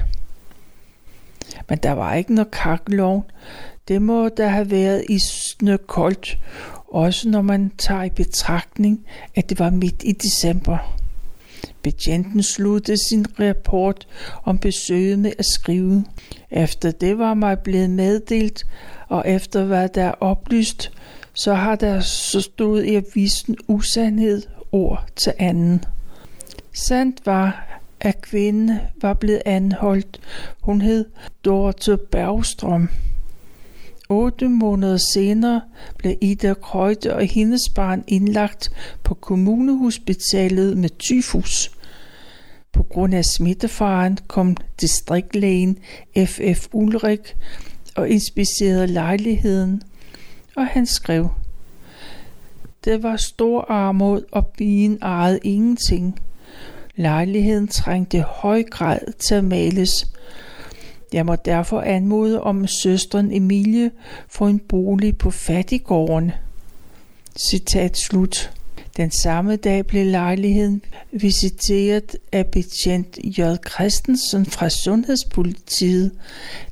Men 1.69 1.77
der 1.77 1.91
var 1.91 2.13
ikke 2.13 2.35
noget 2.35 2.51
kakkelovn. 2.51 3.23
Det 3.87 4.01
må 4.01 4.29
der 4.29 4.47
have 4.47 4.71
været 4.71 5.05
i 5.09 5.19
koldt, 5.87 6.37
også 6.87 7.29
når 7.29 7.41
man 7.41 7.71
tager 7.77 8.03
i 8.03 8.09
betragtning, 8.09 9.05
at 9.35 9.49
det 9.49 9.59
var 9.59 9.69
midt 9.69 10.03
i 10.03 10.11
december. 10.11 10.97
Betjenten 11.81 12.43
sluttede 12.43 12.97
sin 13.09 13.25
rapport 13.39 14.07
om 14.43 14.57
besøget 14.57 15.19
med 15.19 15.31
at 15.39 15.45
skrive. 15.45 16.05
Efter 16.51 16.91
det 16.91 17.17
var 17.17 17.33
mig 17.33 17.59
blevet 17.59 17.89
meddelt, 17.89 18.65
og 19.07 19.23
efter 19.27 19.63
hvad 19.63 19.89
der 19.89 20.03
er 20.03 20.11
oplyst, 20.19 20.91
så 21.33 21.53
har 21.53 21.75
der 21.75 21.99
så 21.99 22.41
stået 22.41 22.85
i 22.85 22.95
avisen 22.95 23.57
usandhed 23.67 24.41
ord 24.71 25.07
til 25.15 25.33
anden. 25.39 25.83
Sandt 26.73 27.25
var, 27.25 27.67
at 27.99 28.21
kvinden 28.21 28.79
var 29.01 29.13
blevet 29.13 29.41
anholdt. 29.45 30.19
Hun 30.61 30.81
hed 30.81 31.05
Dorte 31.45 31.97
Bergstrøm. 31.97 32.89
Otte 34.09 34.49
måneder 34.49 34.97
senere 35.13 35.61
blev 35.97 36.15
Ida 36.21 36.53
Krøjte 36.53 37.15
og 37.15 37.25
hendes 37.25 37.69
barn 37.75 38.03
indlagt 38.07 38.71
på 39.03 39.13
kommunehospitalet 39.13 40.77
med 40.77 40.89
tyfus. 40.99 41.71
På 42.73 42.83
grund 42.83 43.15
af 43.15 43.25
smittefaren 43.25 44.17
kom 44.27 44.57
distriktlægen 44.81 45.77
F.F. 46.25 46.67
Ulrik 46.71 47.35
og 47.95 48.09
inspicerede 48.09 48.87
lejligheden, 48.87 49.81
og 50.55 50.67
han 50.67 50.85
skrev, 50.85 51.29
Det 52.85 53.03
var 53.03 53.17
stor 53.17 53.65
armod, 53.69 54.23
og 54.31 54.47
bien 54.47 54.97
ejede 55.01 55.39
ingenting. 55.43 56.19
Lejligheden 56.95 57.67
trængte 57.67 58.17
i 58.17 58.23
høj 58.27 58.63
grad 58.63 59.13
til 59.19 59.35
at 59.35 59.43
males, 59.43 60.07
jeg 61.13 61.25
må 61.25 61.35
derfor 61.35 61.81
anmode 61.81 62.41
om 62.41 62.67
søstren 62.67 63.31
Emilie 63.31 63.91
for 64.27 64.47
en 64.47 64.59
bolig 64.59 65.17
på 65.17 65.31
fattigården. 65.31 66.31
Citat 67.49 67.97
slut. 67.97 68.51
Den 68.97 69.11
samme 69.11 69.55
dag 69.55 69.85
blev 69.85 70.05
lejligheden 70.05 70.81
visiteret 71.11 72.15
af 72.31 72.47
betjent 72.47 73.17
J. 73.23 73.41
Christensen 73.69 74.45
fra 74.45 74.69
Sundhedspolitiet, 74.69 76.11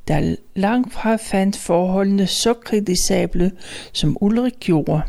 der 0.07 0.35
langt 0.55 0.93
fra 0.93 1.15
fandt 1.15 1.57
forholdene 1.57 2.27
så 2.27 2.53
kritisable, 2.53 3.51
som 3.93 4.17
Ulrik 4.21 4.53
gjorde. 4.59 5.01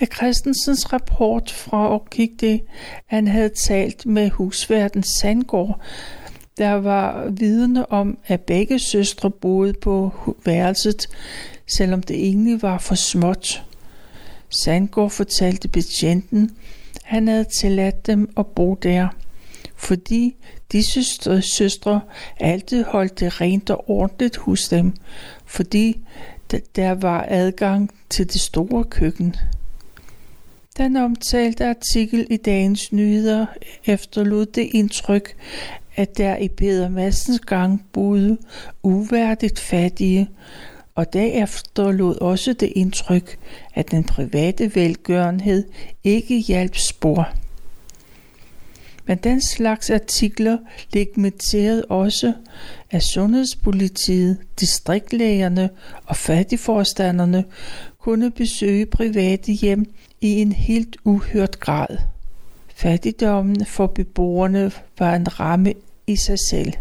Af 0.00 0.08
Christensens 0.16 0.92
rapport 0.92 1.50
fra 1.50 1.98
gik 2.10 2.30
det, 2.40 2.60
han 3.06 3.28
havde 3.28 3.48
talt 3.48 4.06
med 4.06 4.30
husverden 4.30 5.04
Sandgård, 5.20 5.80
der 6.58 6.72
var 6.72 7.30
vidne 7.30 7.92
om, 7.92 8.18
at 8.26 8.40
begge 8.40 8.78
søstre 8.78 9.30
boede 9.30 9.72
på 9.72 10.12
værelset, 10.44 11.06
selvom 11.66 12.02
det 12.02 12.16
egentlig 12.16 12.62
var 12.62 12.78
for 12.78 12.94
småt. 12.94 13.62
Sandgård 14.62 15.10
fortalte 15.10 15.68
betjenten, 15.68 16.50
han 17.02 17.28
havde 17.28 17.44
tilladt 17.44 18.06
dem 18.06 18.28
at 18.36 18.46
bo 18.46 18.74
der, 18.74 19.08
fordi 19.76 20.36
disse 20.72 21.04
søstre, 21.04 21.42
søstre 21.42 22.00
altid 22.40 22.84
holdt 22.84 23.20
det 23.20 23.40
rent 23.40 23.70
og 23.70 23.90
ordentligt 23.90 24.36
hos 24.36 24.68
dem, 24.68 24.92
fordi 25.46 26.00
der 26.76 26.94
var 26.94 27.26
adgang 27.28 27.90
til 28.10 28.32
det 28.32 28.40
store 28.40 28.84
køkken. 28.84 29.36
Den 30.76 30.96
omtalte 30.96 31.66
artikel 31.66 32.26
i 32.30 32.36
dagens 32.36 32.92
nyheder 32.92 33.46
efterlod 33.84 34.46
det 34.46 34.68
indtryk, 34.72 35.36
at 35.96 36.18
der 36.18 36.36
i 36.36 36.48
Peder 36.48 36.88
Madsens 36.88 37.40
gang 37.40 37.86
boede 37.92 38.38
uværdigt 38.82 39.60
fattige, 39.60 40.28
og 40.94 41.12
derefter 41.12 41.92
lod 41.92 42.16
også 42.20 42.52
det 42.52 42.72
indtryk, 42.76 43.38
at 43.74 43.90
den 43.90 44.04
private 44.04 44.74
velgørenhed 44.74 45.68
ikke 46.04 46.38
hjalp 46.38 46.76
spor. 46.76 47.28
Men 49.06 49.18
den 49.18 49.40
slags 49.40 49.90
artikler 49.90 50.58
legitimerede 50.92 51.84
også, 51.84 52.32
at 52.90 53.02
sundhedspolitiet, 53.02 54.38
distriktlægerne 54.60 55.70
og 56.06 56.16
fattigforstanderne 56.16 57.44
kunne 57.98 58.30
besøge 58.30 58.86
private 58.86 59.52
hjem 59.52 59.94
i 60.20 60.40
en 60.40 60.52
helt 60.52 60.96
uhørt 61.04 61.60
grad. 61.60 61.98
Fattigdommen 62.74 63.66
for 63.66 63.86
beboerne 63.86 64.72
var 64.98 65.14
en 65.14 65.40
ramme 65.40 65.74
i 66.06 66.16
sig 66.16 66.38
selv. 66.50 66.72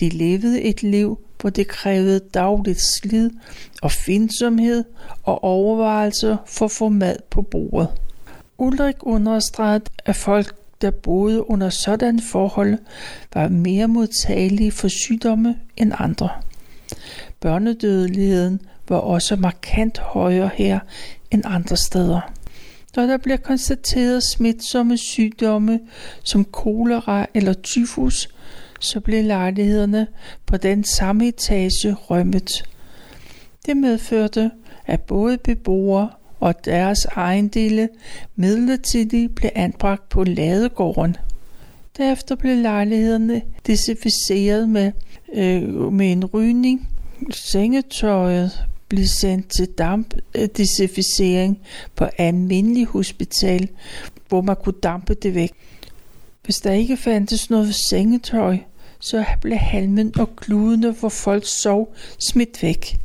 De 0.00 0.08
levede 0.08 0.62
et 0.62 0.82
liv, 0.82 1.18
hvor 1.40 1.50
det 1.50 1.68
krævede 1.68 2.20
dagligt 2.34 2.80
slid 2.80 3.30
og 3.82 3.92
findsomhed 3.92 4.84
og 5.22 5.44
overvejelser 5.44 6.36
for 6.46 6.64
at 6.64 6.70
få 6.70 6.88
mad 6.88 7.16
på 7.30 7.42
bordet. 7.42 7.88
Ulrik 8.58 8.96
understregede, 9.00 9.84
at 10.04 10.16
folk, 10.16 10.54
der 10.82 10.90
boede 10.90 11.50
under 11.50 11.70
sådan 11.70 12.20
forhold, 12.20 12.78
var 13.34 13.48
mere 13.48 13.88
modtagelige 13.88 14.72
for 14.72 14.88
sygdomme 14.88 15.56
end 15.76 15.92
andre. 15.98 16.28
Børnedødeligheden 17.40 18.60
var 18.88 18.96
også 18.96 19.36
markant 19.36 19.98
højere 19.98 20.50
her 20.54 20.78
end 21.30 21.42
andre 21.46 21.76
steder. 21.76 22.20
Når 22.96 23.06
der 23.06 23.16
bliver 23.16 23.36
konstateret 23.36 24.22
smitsomme 24.22 24.96
sygdomme 24.96 25.80
som 26.24 26.44
kolera 26.44 27.26
eller 27.34 27.52
tyfus, 27.52 28.28
så 28.78 29.00
blev 29.00 29.24
lejlighederne 29.24 30.06
på 30.46 30.56
den 30.56 30.84
samme 30.84 31.28
etage 31.28 31.92
rømmet. 31.92 32.62
Det 33.66 33.76
medførte, 33.76 34.50
at 34.86 35.00
både 35.00 35.38
beboere 35.38 36.10
og 36.40 36.64
deres 36.64 37.04
ejendele 37.04 37.88
midlertidigt 38.36 39.34
blev 39.34 39.50
anbragt 39.54 40.08
på 40.08 40.24
ladegården. 40.24 41.16
Derefter 41.96 42.34
blev 42.34 42.56
lejlighederne 42.56 43.42
desinficeret 43.66 44.68
med, 44.68 44.92
øh, 45.34 45.92
med 45.92 46.12
en 46.12 46.24
rygning. 46.24 46.88
Sengetøjet 47.30 48.64
blev 48.88 49.06
sendt 49.06 49.48
til 49.48 49.66
dampdesinficering 49.66 51.58
øh, 51.60 51.66
på 51.96 52.04
almindelig 52.18 52.86
hospital, 52.86 53.68
hvor 54.28 54.40
man 54.40 54.56
kunne 54.64 54.80
dampe 54.82 55.14
det 55.14 55.34
væk. 55.34 55.52
Hvis 56.48 56.56
der 56.56 56.72
ikke 56.72 56.96
fandtes 56.96 57.50
noget 57.50 57.74
sengetøj, 57.90 58.58
så 59.00 59.24
blev 59.40 59.56
halmen 59.56 60.12
og 60.18 60.36
kludene, 60.36 60.90
hvor 60.90 61.08
folk 61.08 61.46
sov, 61.46 61.94
smidt 62.18 62.62
væk. 62.62 62.98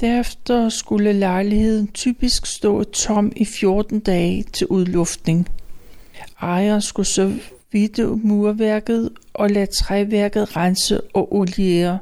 Derefter 0.00 0.68
skulle 0.68 1.12
lejligheden 1.12 1.88
typisk 1.88 2.46
stå 2.46 2.84
tom 2.84 3.32
i 3.36 3.44
14 3.44 4.00
dage 4.00 4.42
til 4.42 4.66
udluftning. 4.66 5.48
Ejeren 6.42 6.82
skulle 6.82 7.06
så 7.06 7.32
vidte 7.72 8.06
murværket 8.06 9.10
og 9.34 9.50
lade 9.50 9.66
træværket 9.66 10.56
rense 10.56 11.00
og 11.00 11.34
oliere 11.34 11.98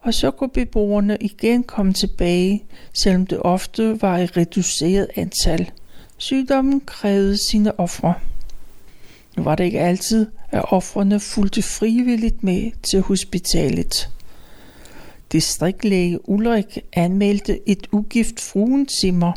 og 0.00 0.14
så 0.14 0.30
kunne 0.30 0.50
beboerne 0.50 1.16
igen 1.20 1.62
komme 1.62 1.92
tilbage, 1.92 2.64
selvom 3.02 3.26
det 3.26 3.38
ofte 3.40 4.02
var 4.02 4.18
i 4.18 4.26
reduceret 4.26 5.06
antal. 5.16 5.70
Sygdommen 6.18 6.80
krævede 6.80 7.50
sine 7.50 7.80
ofre. 7.80 8.14
Nu 9.38 9.44
var 9.44 9.54
det 9.54 9.64
ikke 9.64 9.80
altid, 9.80 10.26
at 10.50 10.72
offrene 10.72 11.20
fulgte 11.20 11.62
frivilligt 11.62 12.44
med 12.44 12.70
til 12.90 13.00
hospitalet. 13.00 14.10
Distriktlæge 15.32 16.28
Ulrik 16.28 16.78
anmeldte 16.92 17.68
et 17.68 17.86
ugift 17.92 18.40
fruentimmer, 18.40 19.32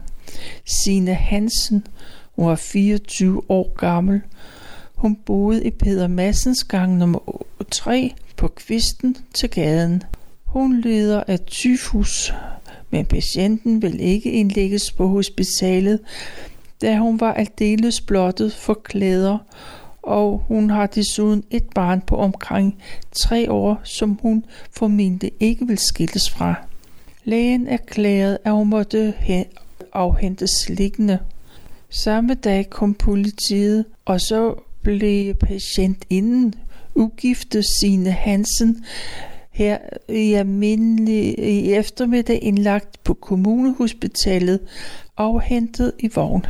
Sine 0.83 1.13
Hansen, 1.13 1.87
hun 2.35 2.47
var 2.47 2.55
24 2.55 3.41
år 3.49 3.75
gammel. 3.77 4.21
Hun 4.95 5.15
boede 5.15 5.63
i 5.63 5.69
Peder 5.69 6.07
Massens 6.07 6.63
gang 6.63 6.97
nummer 6.97 7.43
3 7.71 8.13
på 8.37 8.47
kvisten 8.47 9.17
til 9.33 9.49
gaden. 9.49 10.03
Hun 10.45 10.79
lider 10.79 11.23
af 11.27 11.39
tyfus, 11.39 12.33
men 12.89 13.05
patienten 13.05 13.81
vil 13.81 13.99
ikke 13.99 14.31
indlægges 14.31 14.91
på 14.91 15.07
hospitalet, 15.07 15.99
da 16.81 16.97
hun 16.97 17.19
var 17.19 17.33
aldeles 17.33 18.01
blottet 18.01 18.53
for 18.53 18.73
klæder, 18.73 19.37
og 20.03 20.43
hun 20.47 20.69
har 20.69 20.87
desuden 20.87 21.43
et 21.49 21.69
barn 21.75 22.01
på 22.01 22.15
omkring 22.15 22.77
tre 23.11 23.51
år, 23.51 23.81
som 23.83 24.19
hun 24.21 24.45
formentlig 24.71 25.31
ikke 25.39 25.67
vil 25.67 25.77
skilles 25.77 26.29
fra. 26.29 26.55
Lægen 27.23 27.67
erklærede, 27.67 28.37
at 28.43 28.51
hun 28.51 28.69
måtte 28.69 29.13
afhentes 29.93 30.69
liggende. 30.69 31.19
Samme 31.89 32.33
dag 32.33 32.69
kom 32.69 32.93
politiet, 32.93 33.85
og 34.05 34.21
så 34.21 34.53
blev 34.83 35.33
patientinden 35.33 36.53
ugifte 36.95 37.63
sine 37.79 38.11
Hansen 38.11 38.85
her 39.51 39.77
i 40.09 40.33
almindelig 40.33 41.39
i 41.39 41.73
eftermiddag 41.73 42.39
indlagt 42.43 43.03
på 43.03 43.13
kommunehospitalet 43.13 44.59
afhentet 45.17 45.91
i 45.99 46.09
vogn. 46.15 46.45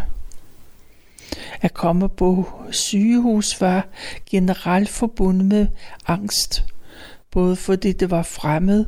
At 1.61 1.73
komme 1.73 2.09
på 2.09 2.45
sygehus 2.71 3.61
var 3.61 3.87
generelt 4.29 4.89
forbundet 4.89 5.45
med 5.45 5.67
angst, 6.07 6.63
både 7.31 7.55
fordi 7.55 7.91
det 7.91 8.11
var 8.11 8.23
fremmed, 8.23 8.85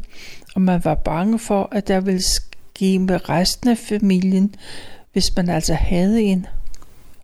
og 0.56 0.62
man 0.62 0.86
var 0.86 0.95
bange 0.95 1.39
for, 1.39 1.69
at 1.71 1.88
der 1.88 1.99
ville 1.99 2.23
ske 2.23 2.99
med 2.99 3.29
resten 3.29 3.69
af 3.69 3.77
familien, 3.77 4.56
hvis 5.13 5.36
man 5.36 5.49
altså 5.49 5.73
havde 5.73 6.21
en. 6.21 6.45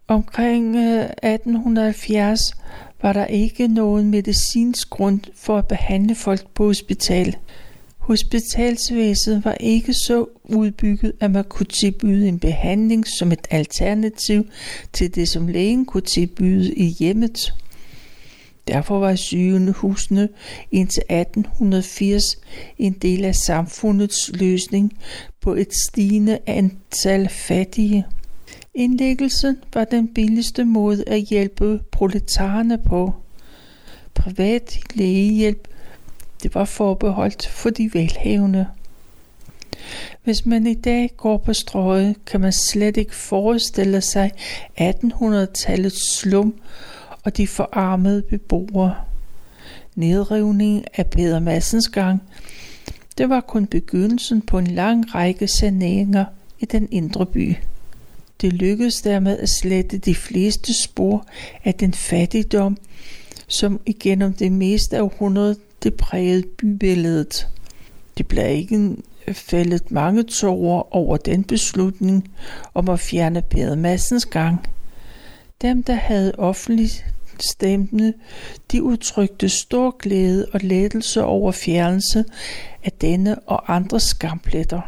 Omkring 0.08 0.76
øh, 0.76 1.04
1870 1.04 2.40
var 3.02 3.14
der 3.14 3.26
ikke 3.26 3.68
nogen 3.68 4.10
medicinsk 4.12 4.90
grund 4.90 5.20
for 5.36 5.58
at 5.58 5.68
behandle 5.68 6.16
folk 6.16 6.48
på 6.54 6.66
hospital. 6.66 7.36
Hospitalsvæsenet 8.10 9.46
var 9.46 9.54
ikke 9.54 9.94
så 9.94 10.26
udbygget, 10.44 11.14
at 11.20 11.32
man 11.32 11.44
kunne 11.44 11.66
tilbyde 11.66 12.28
en 12.28 12.40
behandling 12.40 13.08
som 13.08 13.32
et 13.32 13.48
alternativ 13.50 14.46
til 14.94 15.16
det, 15.16 15.30
som 15.30 15.48
lægen 15.48 15.86
kunne 15.86 16.02
tilbyde 16.02 16.74
i 16.74 16.86
hjemmet. 16.86 17.54
Derfor 18.68 19.00
var 19.00 19.16
sygehusene 19.16 20.30
indtil 20.72 21.04
1880 21.10 22.24
en 22.78 22.94
del 22.94 23.26
af 23.26 23.36
samfundets 23.36 24.32
løsning 24.34 24.94
på 25.42 25.54
et 25.54 25.74
stigende 25.74 26.40
antal 26.46 27.30
fattige. 27.30 28.06
Indlæggelsen 28.74 29.58
var 29.74 29.84
den 29.84 30.08
billigste 30.08 30.66
måde 30.66 31.04
at 31.08 31.22
hjælpe 31.22 31.80
proletarerne 31.92 32.78
på. 32.78 33.14
Privat 34.14 34.80
lægehjælp 34.96 35.69
det 36.44 36.56
var 36.56 36.66
forbeholdt 36.66 37.48
for 37.48 37.70
de 37.70 37.90
velhavende. 37.94 38.68
Hvis 40.24 40.46
man 40.46 40.68
i 40.68 40.74
dag 40.74 41.12
går 41.18 41.38
på 41.38 41.54
strøget, 41.54 42.26
kan 42.26 42.42
man 42.42 42.54
slet 42.54 42.98
ikke 42.98 43.16
forestille 43.16 44.02
sig 44.02 44.32
1800-tallets 44.82 46.20
slum 46.20 46.54
og 47.24 47.38
de 47.38 47.48
forarmede 47.48 48.22
beboere. 48.22 48.96
Nedrivningen 49.96 50.86
af 50.98 51.08
Peder 51.10 51.40
Massens 51.40 51.90
gang, 51.90 52.22
det 53.18 53.30
var 53.30 53.42
kun 53.42 53.66
begyndelsen 53.66 54.42
på 54.42 54.58
en 54.58 54.68
lang 54.68 55.16
række 55.16 55.48
saneringer 55.48 56.26
i 56.60 56.66
den 56.66 56.88
indre 56.92 57.26
by. 57.26 57.56
Det 58.42 58.54
lykkedes 58.54 59.02
dermed 59.02 59.40
at 59.40 59.50
slette 59.50 59.98
de 59.98 60.16
fleste 60.16 60.82
spor 60.84 61.26
af 61.64 61.74
den 61.74 61.94
fattigdom, 61.94 62.78
som 63.48 63.80
igennem 63.86 64.34
det 64.34 64.52
meste 64.52 64.98
af 64.98 65.02
århundredet 65.02 65.58
det 65.84 65.94
prægede 65.94 66.44
bybilledet. 66.58 67.48
Det 68.18 68.28
blev 68.28 68.50
ikke 68.50 68.96
fældet 69.34 69.92
mange 69.92 70.24
tårer 70.24 70.96
over 70.96 71.18
den 71.18 71.44
beslutning 71.44 72.32
om 72.74 72.90
at 72.90 73.00
fjerne 73.00 73.42
Peder 73.42 73.76
Massens 73.76 74.26
gang. 74.26 74.68
Dem, 75.62 75.84
der 75.84 75.94
havde 75.94 76.34
offentligt 76.38 77.06
stemmende, 77.40 78.14
de 78.72 78.84
udtrykte 78.84 79.50
stor 79.50 79.98
glæde 79.98 80.46
og 80.54 80.60
lettelse 80.64 81.24
over 81.24 81.52
fjernelse 81.52 82.26
af 82.84 82.92
denne 82.92 83.40
og 83.40 83.76
andre 83.76 84.00
skampletter. 84.00 84.82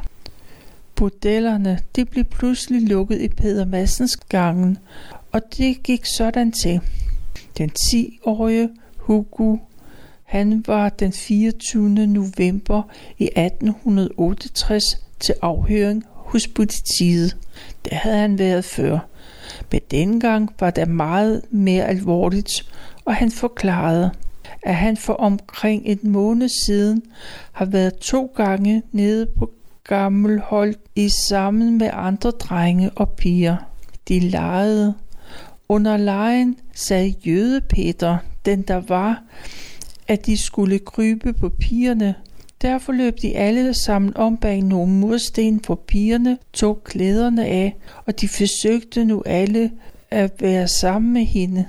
Bordellerne 0.96 1.80
de 1.96 2.06
blev 2.06 2.24
pludselig 2.24 2.82
lukket 2.82 3.22
i 3.22 3.28
Peder 3.28 3.66
Massens 3.66 4.16
gangen, 4.16 4.78
og 5.32 5.42
det 5.58 5.84
gik 5.84 6.06
sådan 6.06 6.52
til. 6.52 6.82
Den 7.58 7.72
10-årige 7.80 8.70
Hugo 8.98 9.58
han 10.32 10.64
var 10.68 10.90
den 10.90 11.14
24. 11.14 12.08
november 12.08 12.82
i 13.18 13.24
1868 13.24 14.84
til 15.20 15.36
afhøring 15.42 16.04
hos 16.14 16.48
politiet. 16.48 17.38
Det 17.86 17.94
havde 17.94 18.18
han 18.18 18.40
været 18.40 18.66
før. 18.66 19.00
Men 19.72 19.82
dengang 19.92 20.50
var 20.60 20.70
det 20.70 20.88
meget 20.88 21.42
mere 21.50 21.86
alvorligt, 21.86 22.72
og 23.06 23.16
han 23.16 23.32
forklarede, 23.32 24.12
at 24.64 24.76
han 24.76 24.98
for 24.98 25.14
omkring 25.14 25.86
en 25.86 26.00
måned 26.04 26.50
siden 26.66 27.04
har 27.52 27.66
været 27.66 27.96
to 27.96 28.34
gange 28.36 28.84
nede 28.92 29.26
på 29.26 29.52
Gammelhold 29.84 30.76
i 30.96 31.10
sammen 31.30 31.78
med 31.78 31.90
andre 31.94 32.32
drenge 32.32 32.90
og 32.90 33.10
piger. 33.10 33.58
De 34.08 34.20
legede. 34.20 34.94
Under 35.70 35.98
lejen 35.98 36.58
sagde 36.74 37.16
Jøde 37.26 37.62
Peter, 37.62 38.18
den 38.46 38.62
der 38.62 38.82
var, 38.88 39.24
at 40.12 40.26
de 40.26 40.38
skulle 40.38 40.80
krybe 40.80 41.34
på 41.34 41.50
pigerne. 41.50 42.16
Derfor 42.62 42.92
løb 42.92 43.22
de 43.22 43.36
alle 43.36 43.74
sammen 43.74 44.18
om 44.18 44.38
bag 44.38 44.62
nogle 44.62 44.94
mursten 44.94 45.60
på 45.60 45.76
pigerne, 45.76 46.38
tog 46.54 46.84
klæderne 46.84 47.46
af, 47.46 47.76
og 48.06 48.22
de 48.22 48.28
forsøgte 48.28 49.06
nu 49.06 49.24
alle 49.26 49.72
at 50.12 50.32
være 50.40 50.68
sammen 50.68 51.14
med 51.14 51.26
hende. 51.26 51.66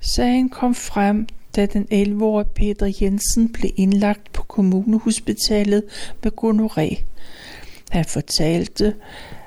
Sagen 0.00 0.48
kom 0.48 0.74
frem, 0.74 1.26
da 1.56 1.66
den 1.66 1.86
11-årige 1.92 2.48
Peter 2.54 2.92
Jensen 3.00 3.52
blev 3.52 3.70
indlagt 3.76 4.32
på 4.32 4.42
kommunehospitalet 4.42 5.82
med 6.22 6.32
gonoré. 6.44 7.02
Han 7.90 8.04
fortalte, 8.04 8.94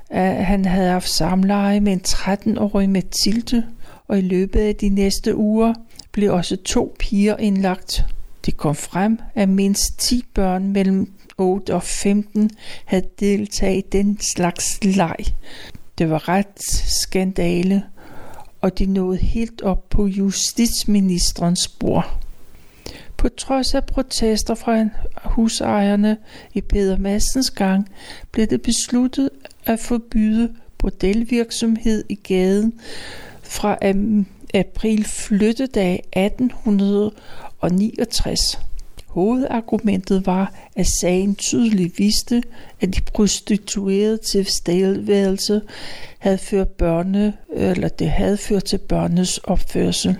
at 0.10 0.46
han 0.46 0.66
havde 0.66 0.90
haft 0.90 1.10
samleje 1.10 1.80
med 1.80 1.94
en 1.94 2.02
13-årig 2.08 2.90
Mathilde, 2.90 3.64
og 4.08 4.18
i 4.18 4.22
løbet 4.22 4.60
af 4.60 4.76
de 4.76 4.90
næste 4.90 5.36
uger 5.36 5.74
blev 6.12 6.34
også 6.34 6.56
to 6.56 6.96
piger 7.00 7.38
indlagt. 7.38 8.06
Det 8.48 8.58
kom 8.58 8.76
frem, 8.76 9.20
at 9.36 9.50
mindst 9.50 10.00
10 10.00 10.26
børn 10.34 10.68
mellem 10.68 11.12
8 11.38 11.74
og 11.76 11.84
15 11.84 12.52
havde 12.86 13.06
deltaget 13.20 13.78
i 13.78 13.90
den 13.92 14.20
slags 14.36 14.84
leg. 14.84 15.16
Det 15.98 16.10
var 16.10 16.30
ret 16.30 16.62
skandale, 17.02 17.84
og 18.62 18.80
de 18.80 18.86
nåede 18.86 19.18
helt 19.18 19.62
op 19.62 19.90
på 19.90 20.08
justitsministerens 20.08 21.68
bord. 21.68 22.20
På 23.18 23.30
trods 23.30 23.76
af 23.76 23.86
protester 23.86 24.56
fra 24.56 24.86
husejerne 25.26 26.18
i 26.54 26.62
Peter 26.62 26.98
Massens 26.98 27.52
gang, 27.52 27.90
blev 28.32 28.48
det 28.48 28.62
besluttet 28.62 29.30
at 29.66 29.80
forbyde 29.80 30.56
bordelvirksomhed 30.78 32.04
i 32.10 32.16
gaden 32.16 32.74
fra 33.44 33.78
april 34.54 35.06
flyttedag 35.06 36.04
1869. 36.14 38.60
Hovedargumentet 39.08 40.26
var, 40.26 40.54
at 40.76 40.88
sagen 41.02 41.36
tydeligt 41.36 42.00
viste, 42.00 42.44
at 42.82 42.96
de 42.96 43.02
prostituerede 43.02 44.18
til 44.18 44.46
stedværelse 44.46 45.62
havde 46.20 46.38
ført 46.38 46.70
børne, 46.70 47.34
eller 47.54 47.88
det 47.88 48.10
havde 48.10 48.38
ført 48.38 48.64
til 48.64 48.78
børnenes 48.78 49.38
opførsel. 49.38 50.18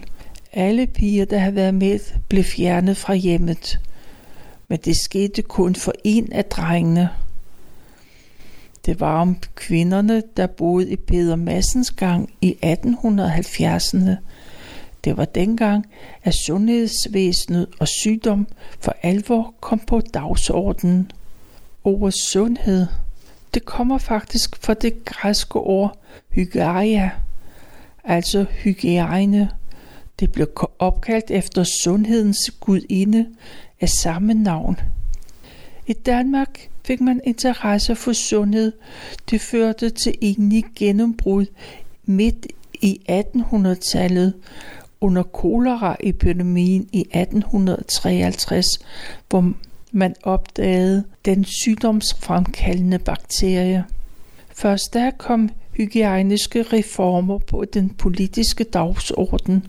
Alle 0.54 0.88
piger, 0.88 1.26
der 1.26 1.38
havde 1.38 1.56
været 1.56 1.74
med, 1.74 2.00
blev 2.30 2.44
fjernet 2.44 2.98
fra 2.98 3.14
hjemmet. 3.14 3.80
Men 4.68 4.80
det 4.86 4.98
skete 4.98 5.42
kun 5.42 5.76
for 5.76 5.94
en 6.04 6.34
af 6.34 6.46
drengene. 6.46 7.10
Det 8.88 9.00
var 9.00 9.22
om 9.22 9.38
kvinderne, 9.56 10.24
der 10.38 10.48
boede 10.48 10.90
i 10.90 10.96
Peter 10.96 11.36
Massens 11.36 11.92
gang 11.92 12.34
i 12.42 12.58
1870'erne. 12.64 14.12
Det 15.04 15.18
var 15.18 15.26
dengang, 15.26 15.86
at 16.24 16.34
sundhedsvæsenet 16.34 17.68
og 17.80 17.88
sygdom 17.88 18.48
for 18.80 18.96
alvor 19.02 19.54
kom 19.62 19.80
på 19.80 20.02
dagsordenen. 20.14 21.12
Ordet 21.84 22.14
sundhed, 22.14 22.88
det 23.54 23.66
kommer 23.66 23.98
faktisk 23.98 24.56
fra 24.64 24.74
det 24.74 25.06
græske 25.06 25.56
ord 25.56 26.00
hygiaia, 26.30 27.12
altså 28.04 28.46
hygiejne, 28.64 29.50
Det 30.20 30.32
blev 30.32 30.48
opkaldt 30.80 31.32
efter 31.32 31.64
sundhedens 31.84 32.52
gudinde 32.60 33.28
af 33.82 33.90
samme 33.90 34.34
navn. 34.34 34.80
I 35.88 35.94
Danmark 35.94 36.70
fik 36.88 37.02
man 37.02 37.22
interesse 37.24 37.96
for 37.96 38.14
sundhed. 38.14 38.72
Det 39.30 39.42
førte 39.42 39.90
til 39.90 40.16
egentlig 40.22 40.64
gennembrud 40.76 41.46
midt 42.06 42.48
i 42.82 43.02
1800-tallet 43.10 44.34
under 45.02 45.24
koleraepidemien 45.24 46.90
i 46.92 47.00
1853, 47.00 48.66
hvor 49.30 49.54
man 49.92 50.16
opdagede 50.24 51.04
den 51.26 51.46
sygdomsfremkaldende 51.46 53.00
bakterie. 53.00 53.86
Først 54.56 54.94
der 54.94 55.12
kom 55.12 55.50
hygiejniske 55.78 56.62
reformer 56.62 57.38
på 57.38 57.66
den 57.66 57.90
politiske 57.90 58.64
dagsorden, 58.64 59.66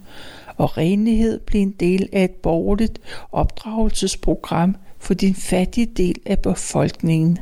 og 0.57 0.78
renlighed 0.78 1.40
blev 1.40 1.62
en 1.62 1.74
del 1.81 2.09
af 2.12 2.24
et 2.24 2.31
borgerligt 2.31 3.00
opdragelsesprogram 3.33 4.76
for 5.00 5.14
den 5.14 5.34
fattige 5.34 5.87
del 5.87 6.16
af 6.26 6.38
befolkningen. 6.38 7.38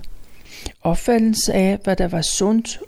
Opfattelsen 0.83 1.55
af, 1.55 1.79
hvad 1.85 1.97
der 1.97 2.09
var 2.09 2.23
sundt, 2.23 2.81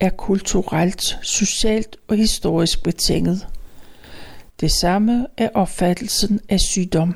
er 0.00 0.10
kulturelt, 0.10 1.18
socialt 1.22 1.96
og 2.08 2.16
historisk 2.16 2.82
betinget. 2.82 3.46
Det 4.60 4.72
samme 4.72 5.26
er 5.36 5.48
opfattelsen 5.54 6.40
af 6.48 6.60
sygdom. 6.60 7.14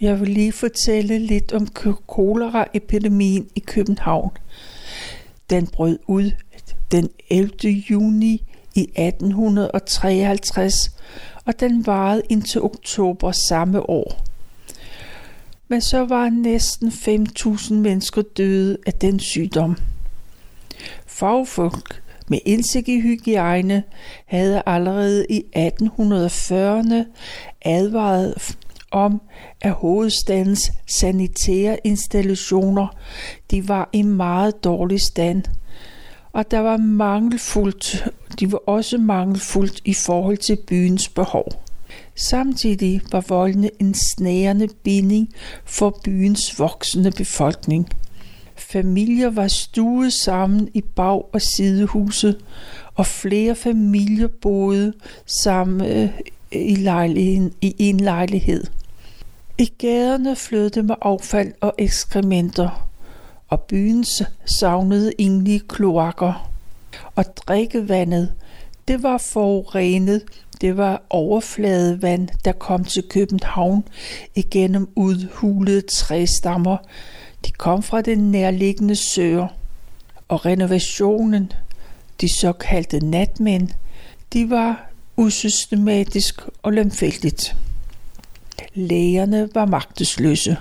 Jeg 0.00 0.20
vil 0.20 0.28
lige 0.28 0.52
fortælle 0.52 1.18
lidt 1.18 1.52
om 1.52 1.66
koleraepidemien 2.06 3.48
i 3.54 3.60
København. 3.60 4.30
Den 5.50 5.66
brød 5.66 5.98
ud 6.06 6.30
den 6.90 7.10
11. 7.30 7.50
juni 7.90 8.42
i 8.74 8.80
1853, 8.80 10.74
og 11.44 11.60
den 11.60 11.86
varede 11.86 12.22
indtil 12.28 12.62
oktober 12.62 13.32
samme 13.32 13.90
år. 13.90 14.24
Men 15.68 15.80
så 15.80 16.04
var 16.04 16.28
næsten 16.28 16.88
5.000 16.88 17.74
mennesker 17.74 18.22
døde 18.22 18.76
af 18.86 18.92
den 18.92 19.20
sygdom. 19.20 19.76
Fagfolk 21.06 22.02
med 22.28 22.38
indsigt 22.44 22.88
i 22.88 23.00
hygiejne 23.00 23.82
havde 24.26 24.62
allerede 24.66 25.26
i 25.30 25.44
1840'erne 25.56 27.04
advaret 27.62 28.56
om, 28.90 29.20
at 29.60 29.72
hovedstadens 29.72 30.72
sanitære 30.86 31.78
installationer 31.84 32.86
de 33.50 33.68
var 33.68 33.88
i 33.92 34.02
meget 34.02 34.64
dårlig 34.64 35.00
stand, 35.00 35.42
og 36.32 36.50
der 36.50 36.58
var 36.58 36.76
mangelfuldt, 36.76 38.08
de 38.40 38.52
var 38.52 38.58
også 38.66 38.98
mangelfuldt 38.98 39.80
i 39.84 39.94
forhold 39.94 40.36
til 40.36 40.58
byens 40.68 41.08
behov. 41.08 41.65
Samtidig 42.18 43.00
var 43.12 43.24
voldene 43.28 43.70
en 43.80 43.94
snærende 43.94 44.68
binding 44.82 45.28
for 45.64 46.00
byens 46.04 46.58
voksende 46.58 47.10
befolkning. 47.10 47.88
Familier 48.56 49.30
var 49.30 49.48
stuet 49.48 50.12
sammen 50.12 50.68
i 50.74 50.80
bag- 50.80 51.34
og 51.34 51.42
sidehuset, 51.42 52.44
og 52.94 53.06
flere 53.06 53.54
familier 53.54 54.28
boede 54.28 54.92
sammen 55.26 55.86
øh, 55.90 56.08
i, 56.52 56.74
lejligheden, 56.74 57.52
i 57.60 57.74
en 57.78 58.00
lejlighed. 58.00 58.64
I 59.58 59.72
gaderne 59.78 60.36
flød 60.36 60.70
det 60.70 60.84
med 60.84 60.94
affald 61.02 61.52
og 61.60 61.74
ekskrementer, 61.78 62.88
og 63.48 63.60
byens 63.60 64.22
savnede 64.58 65.12
egentlig 65.18 65.68
kloakker. 65.68 66.50
Og 67.14 67.24
drikkevandet, 67.36 68.32
det 68.88 69.02
var 69.02 69.18
forurenet. 69.18 70.22
Det 70.60 70.76
var 70.76 71.02
overfladevand, 71.10 72.28
der 72.44 72.52
kom 72.52 72.84
til 72.84 73.02
København 73.02 73.84
igennem 74.34 74.88
udhulede 74.94 75.80
træstammer. 75.80 76.76
De 77.46 77.50
kom 77.52 77.82
fra 77.82 78.00
den 78.00 78.30
nærliggende 78.30 78.96
søer. 78.96 79.46
Og 80.28 80.46
renovationen, 80.46 81.52
de 82.20 82.34
såkaldte 82.34 83.06
natmænd, 83.06 83.68
de 84.32 84.50
var 84.50 84.90
usystematisk 85.16 86.42
og 86.62 86.72
lemfældigt. 86.72 87.56
Lægerne 88.74 89.48
var 89.54 89.64
magtesløse. 89.64 90.56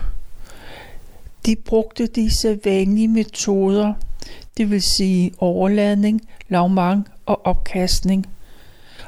De 1.45 1.55
brugte 1.55 2.07
disse 2.07 2.39
sædvanlige 2.39 3.07
metoder, 3.07 3.93
det 4.57 4.71
vil 4.71 4.81
sige 4.81 5.31
overladning, 5.37 6.21
lavmang 6.49 7.07
og 7.25 7.45
opkastning. 7.45 8.25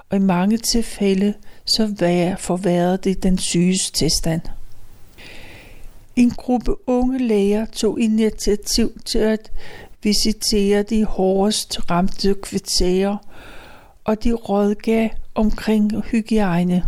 Og 0.10 0.17
i 0.17 0.20
mange 0.20 0.58
tilfælde 0.58 1.34
så 1.65 2.36
forværrede 2.39 2.98
det 2.98 3.24
den 3.24 3.38
syges 3.38 3.91
tilstand. 3.91 4.41
En 6.15 6.30
gruppe 6.30 6.89
unge 6.89 7.28
læger 7.28 7.65
tog 7.65 8.00
initiativ 8.00 9.00
til 9.06 9.20
at 9.20 9.52
visitere 10.04 10.84
de 10.84 11.06
hårdest 11.06 11.91
ramte 11.91 12.36
kvarterer, 12.41 13.17
og 14.04 14.24
de 14.24 14.34
rådgav 14.34 15.10
omkring 15.36 16.02
hygiejne 16.02 16.84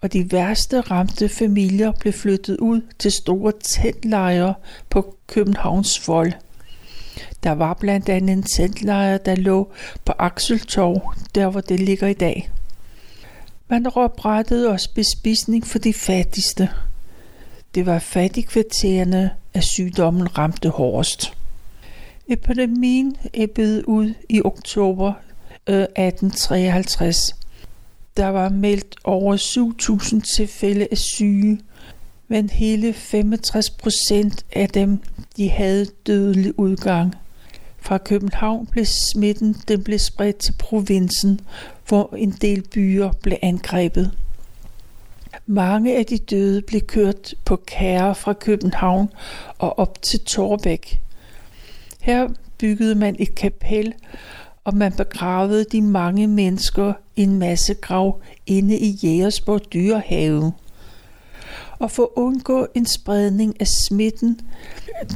og 0.00 0.12
de 0.12 0.32
værste 0.32 0.80
ramte 0.80 1.28
familier 1.28 1.92
blev 2.00 2.12
flyttet 2.12 2.56
ud 2.56 2.80
til 2.98 3.12
store 3.12 3.52
teltlejre 3.60 4.54
på 4.90 5.16
Københavns 5.26 6.08
Vold. 6.08 6.32
Der 7.42 7.52
var 7.52 7.74
blandt 7.74 8.08
andet 8.08 8.32
en 8.32 8.42
teltlejr, 8.42 9.18
der 9.18 9.34
lå 9.34 9.72
på 10.04 10.12
Akseltorv, 10.18 11.14
der 11.34 11.48
hvor 11.48 11.60
det 11.60 11.80
ligger 11.80 12.06
i 12.06 12.14
dag. 12.14 12.50
Man 13.68 13.86
oprettede 13.94 14.68
også 14.68 14.90
bespisning 14.94 15.66
for 15.66 15.78
de 15.78 15.92
fattigste. 15.92 16.68
Det 17.74 17.86
var 17.86 17.98
fattigkvartererne, 17.98 19.30
at 19.54 19.64
sygdommen 19.64 20.38
ramte 20.38 20.68
hårdest. 20.68 21.32
Epidemien 22.28 23.16
ebbede 23.34 23.88
ud 23.88 24.14
i 24.28 24.42
oktober 24.44 25.12
øh, 25.66 25.82
1853. 25.82 27.36
Der 28.16 28.26
var 28.26 28.48
meldt 28.48 28.96
over 29.04 29.36
7.000 29.36 30.36
tilfælde 30.36 30.88
af 30.90 30.98
syge, 30.98 31.60
men 32.28 32.50
hele 32.50 32.92
65 32.92 33.70
procent 33.70 34.44
af 34.52 34.68
dem 34.68 34.98
de 35.36 35.50
havde 35.50 35.86
dødelig 36.06 36.58
udgang. 36.58 37.14
Fra 37.90 37.98
København 37.98 38.66
blev 38.66 38.84
smitten 38.84 39.56
den 39.68 39.82
blev 39.82 39.98
spredt 39.98 40.36
til 40.36 40.54
provinsen, 40.58 41.40
hvor 41.88 42.14
en 42.18 42.30
del 42.30 42.62
byer 42.62 43.12
blev 43.22 43.38
angrebet. 43.42 44.10
Mange 45.46 45.96
af 45.96 46.06
de 46.06 46.18
døde 46.18 46.62
blev 46.62 46.80
kørt 46.80 47.34
på 47.44 47.56
kære 47.56 48.14
fra 48.14 48.32
København 48.32 49.08
og 49.58 49.78
op 49.78 50.02
til 50.02 50.20
Torbæk. 50.20 51.00
Her 52.00 52.28
byggede 52.58 52.94
man 52.94 53.16
et 53.18 53.34
kapel, 53.34 53.94
og 54.64 54.76
man 54.76 54.92
begravede 54.92 55.64
de 55.72 55.82
mange 55.82 56.26
mennesker 56.26 56.92
i 57.16 57.22
en 57.22 57.38
masse 57.38 57.74
grav 57.74 58.20
inde 58.46 58.78
i 58.78 58.90
Jægersborg 58.90 59.72
dyrehave. 59.72 60.52
Og 61.80 61.90
for 61.90 62.02
at 62.02 62.08
undgå 62.16 62.66
en 62.74 62.86
spredning 62.86 63.60
af 63.60 63.66
smitten 63.66 64.40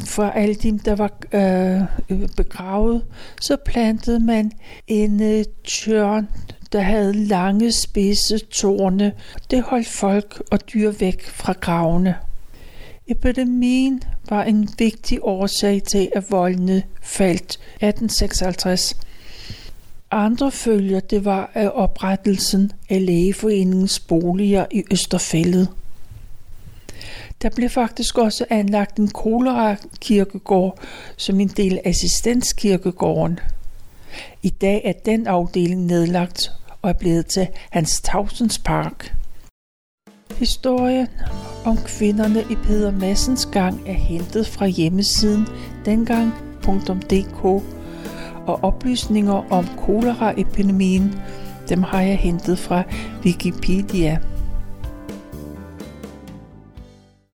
for 0.07 0.25
alle 0.25 0.55
dem, 0.55 0.79
der 0.79 0.95
var 0.95 1.11
øh, 1.33 2.29
begravet, 2.37 3.05
så 3.41 3.57
plantede 3.65 4.21
man 4.21 4.53
en 4.87 5.23
øh, 5.23 5.45
tjørn, 5.65 6.29
der 6.73 6.81
havde 6.81 7.13
lange 7.13 7.73
spidse 7.73 8.39
tårne. 8.39 9.13
Det 9.51 9.63
holdt 9.63 9.89
folk 9.89 10.43
og 10.51 10.73
dyr 10.73 10.91
væk 10.91 11.29
fra 11.29 11.53
gravene. 11.53 12.15
Epidemien 13.07 14.03
var 14.29 14.45
en 14.45 14.69
vigtig 14.79 15.19
årsag 15.23 15.83
til, 15.83 16.11
at 16.15 16.25
voldene 16.31 16.83
faldt 17.03 17.59
1856 17.81 18.95
andre 20.15 20.51
følger 20.51 21.01
det 21.01 21.25
var 21.25 21.51
af 21.55 21.71
oprettelsen 21.75 22.73
af 22.89 23.07
lægeforeningens 23.07 24.01
boliger 24.01 24.67
i 24.71 24.85
Østerfældet. 24.91 25.69
Der 27.45 27.51
blev 27.51 27.71
faktisk 27.71 28.19
også 28.19 28.45
anlagt 28.51 28.99
en 28.99 29.09
kolera-kirkegård 29.09 30.79
som 31.17 31.41
en 31.41 31.49
del 31.49 31.79
af 31.85 31.89
assistenskirkegården. 31.89 33.39
I 34.43 34.49
dag 34.49 34.83
er 34.85 34.93
den 34.93 35.27
afdeling 35.27 35.87
nedlagt 35.87 36.53
og 36.83 36.91
er 36.91 36.95
blevet 36.95 37.27
til 37.27 37.49
Hans 37.71 38.01
Tausens 38.01 38.59
Park. 38.59 39.15
Historien 40.39 41.07
om 41.65 41.77
kvinderne 41.77 42.41
i 42.51 42.55
Peder 42.55 42.91
Massens 42.91 43.47
gang 43.47 43.89
er 43.89 43.93
hentet 43.93 44.47
fra 44.47 44.67
hjemmesiden 44.67 45.47
dengang.dk 45.85 47.45
og 48.47 48.65
oplysninger 48.65 49.53
om 49.53 49.69
koleraepidemien, 49.77 51.15
dem 51.69 51.83
har 51.83 52.01
jeg 52.01 52.19
hentet 52.19 52.59
fra 52.59 52.83
Wikipedia. 53.25 54.19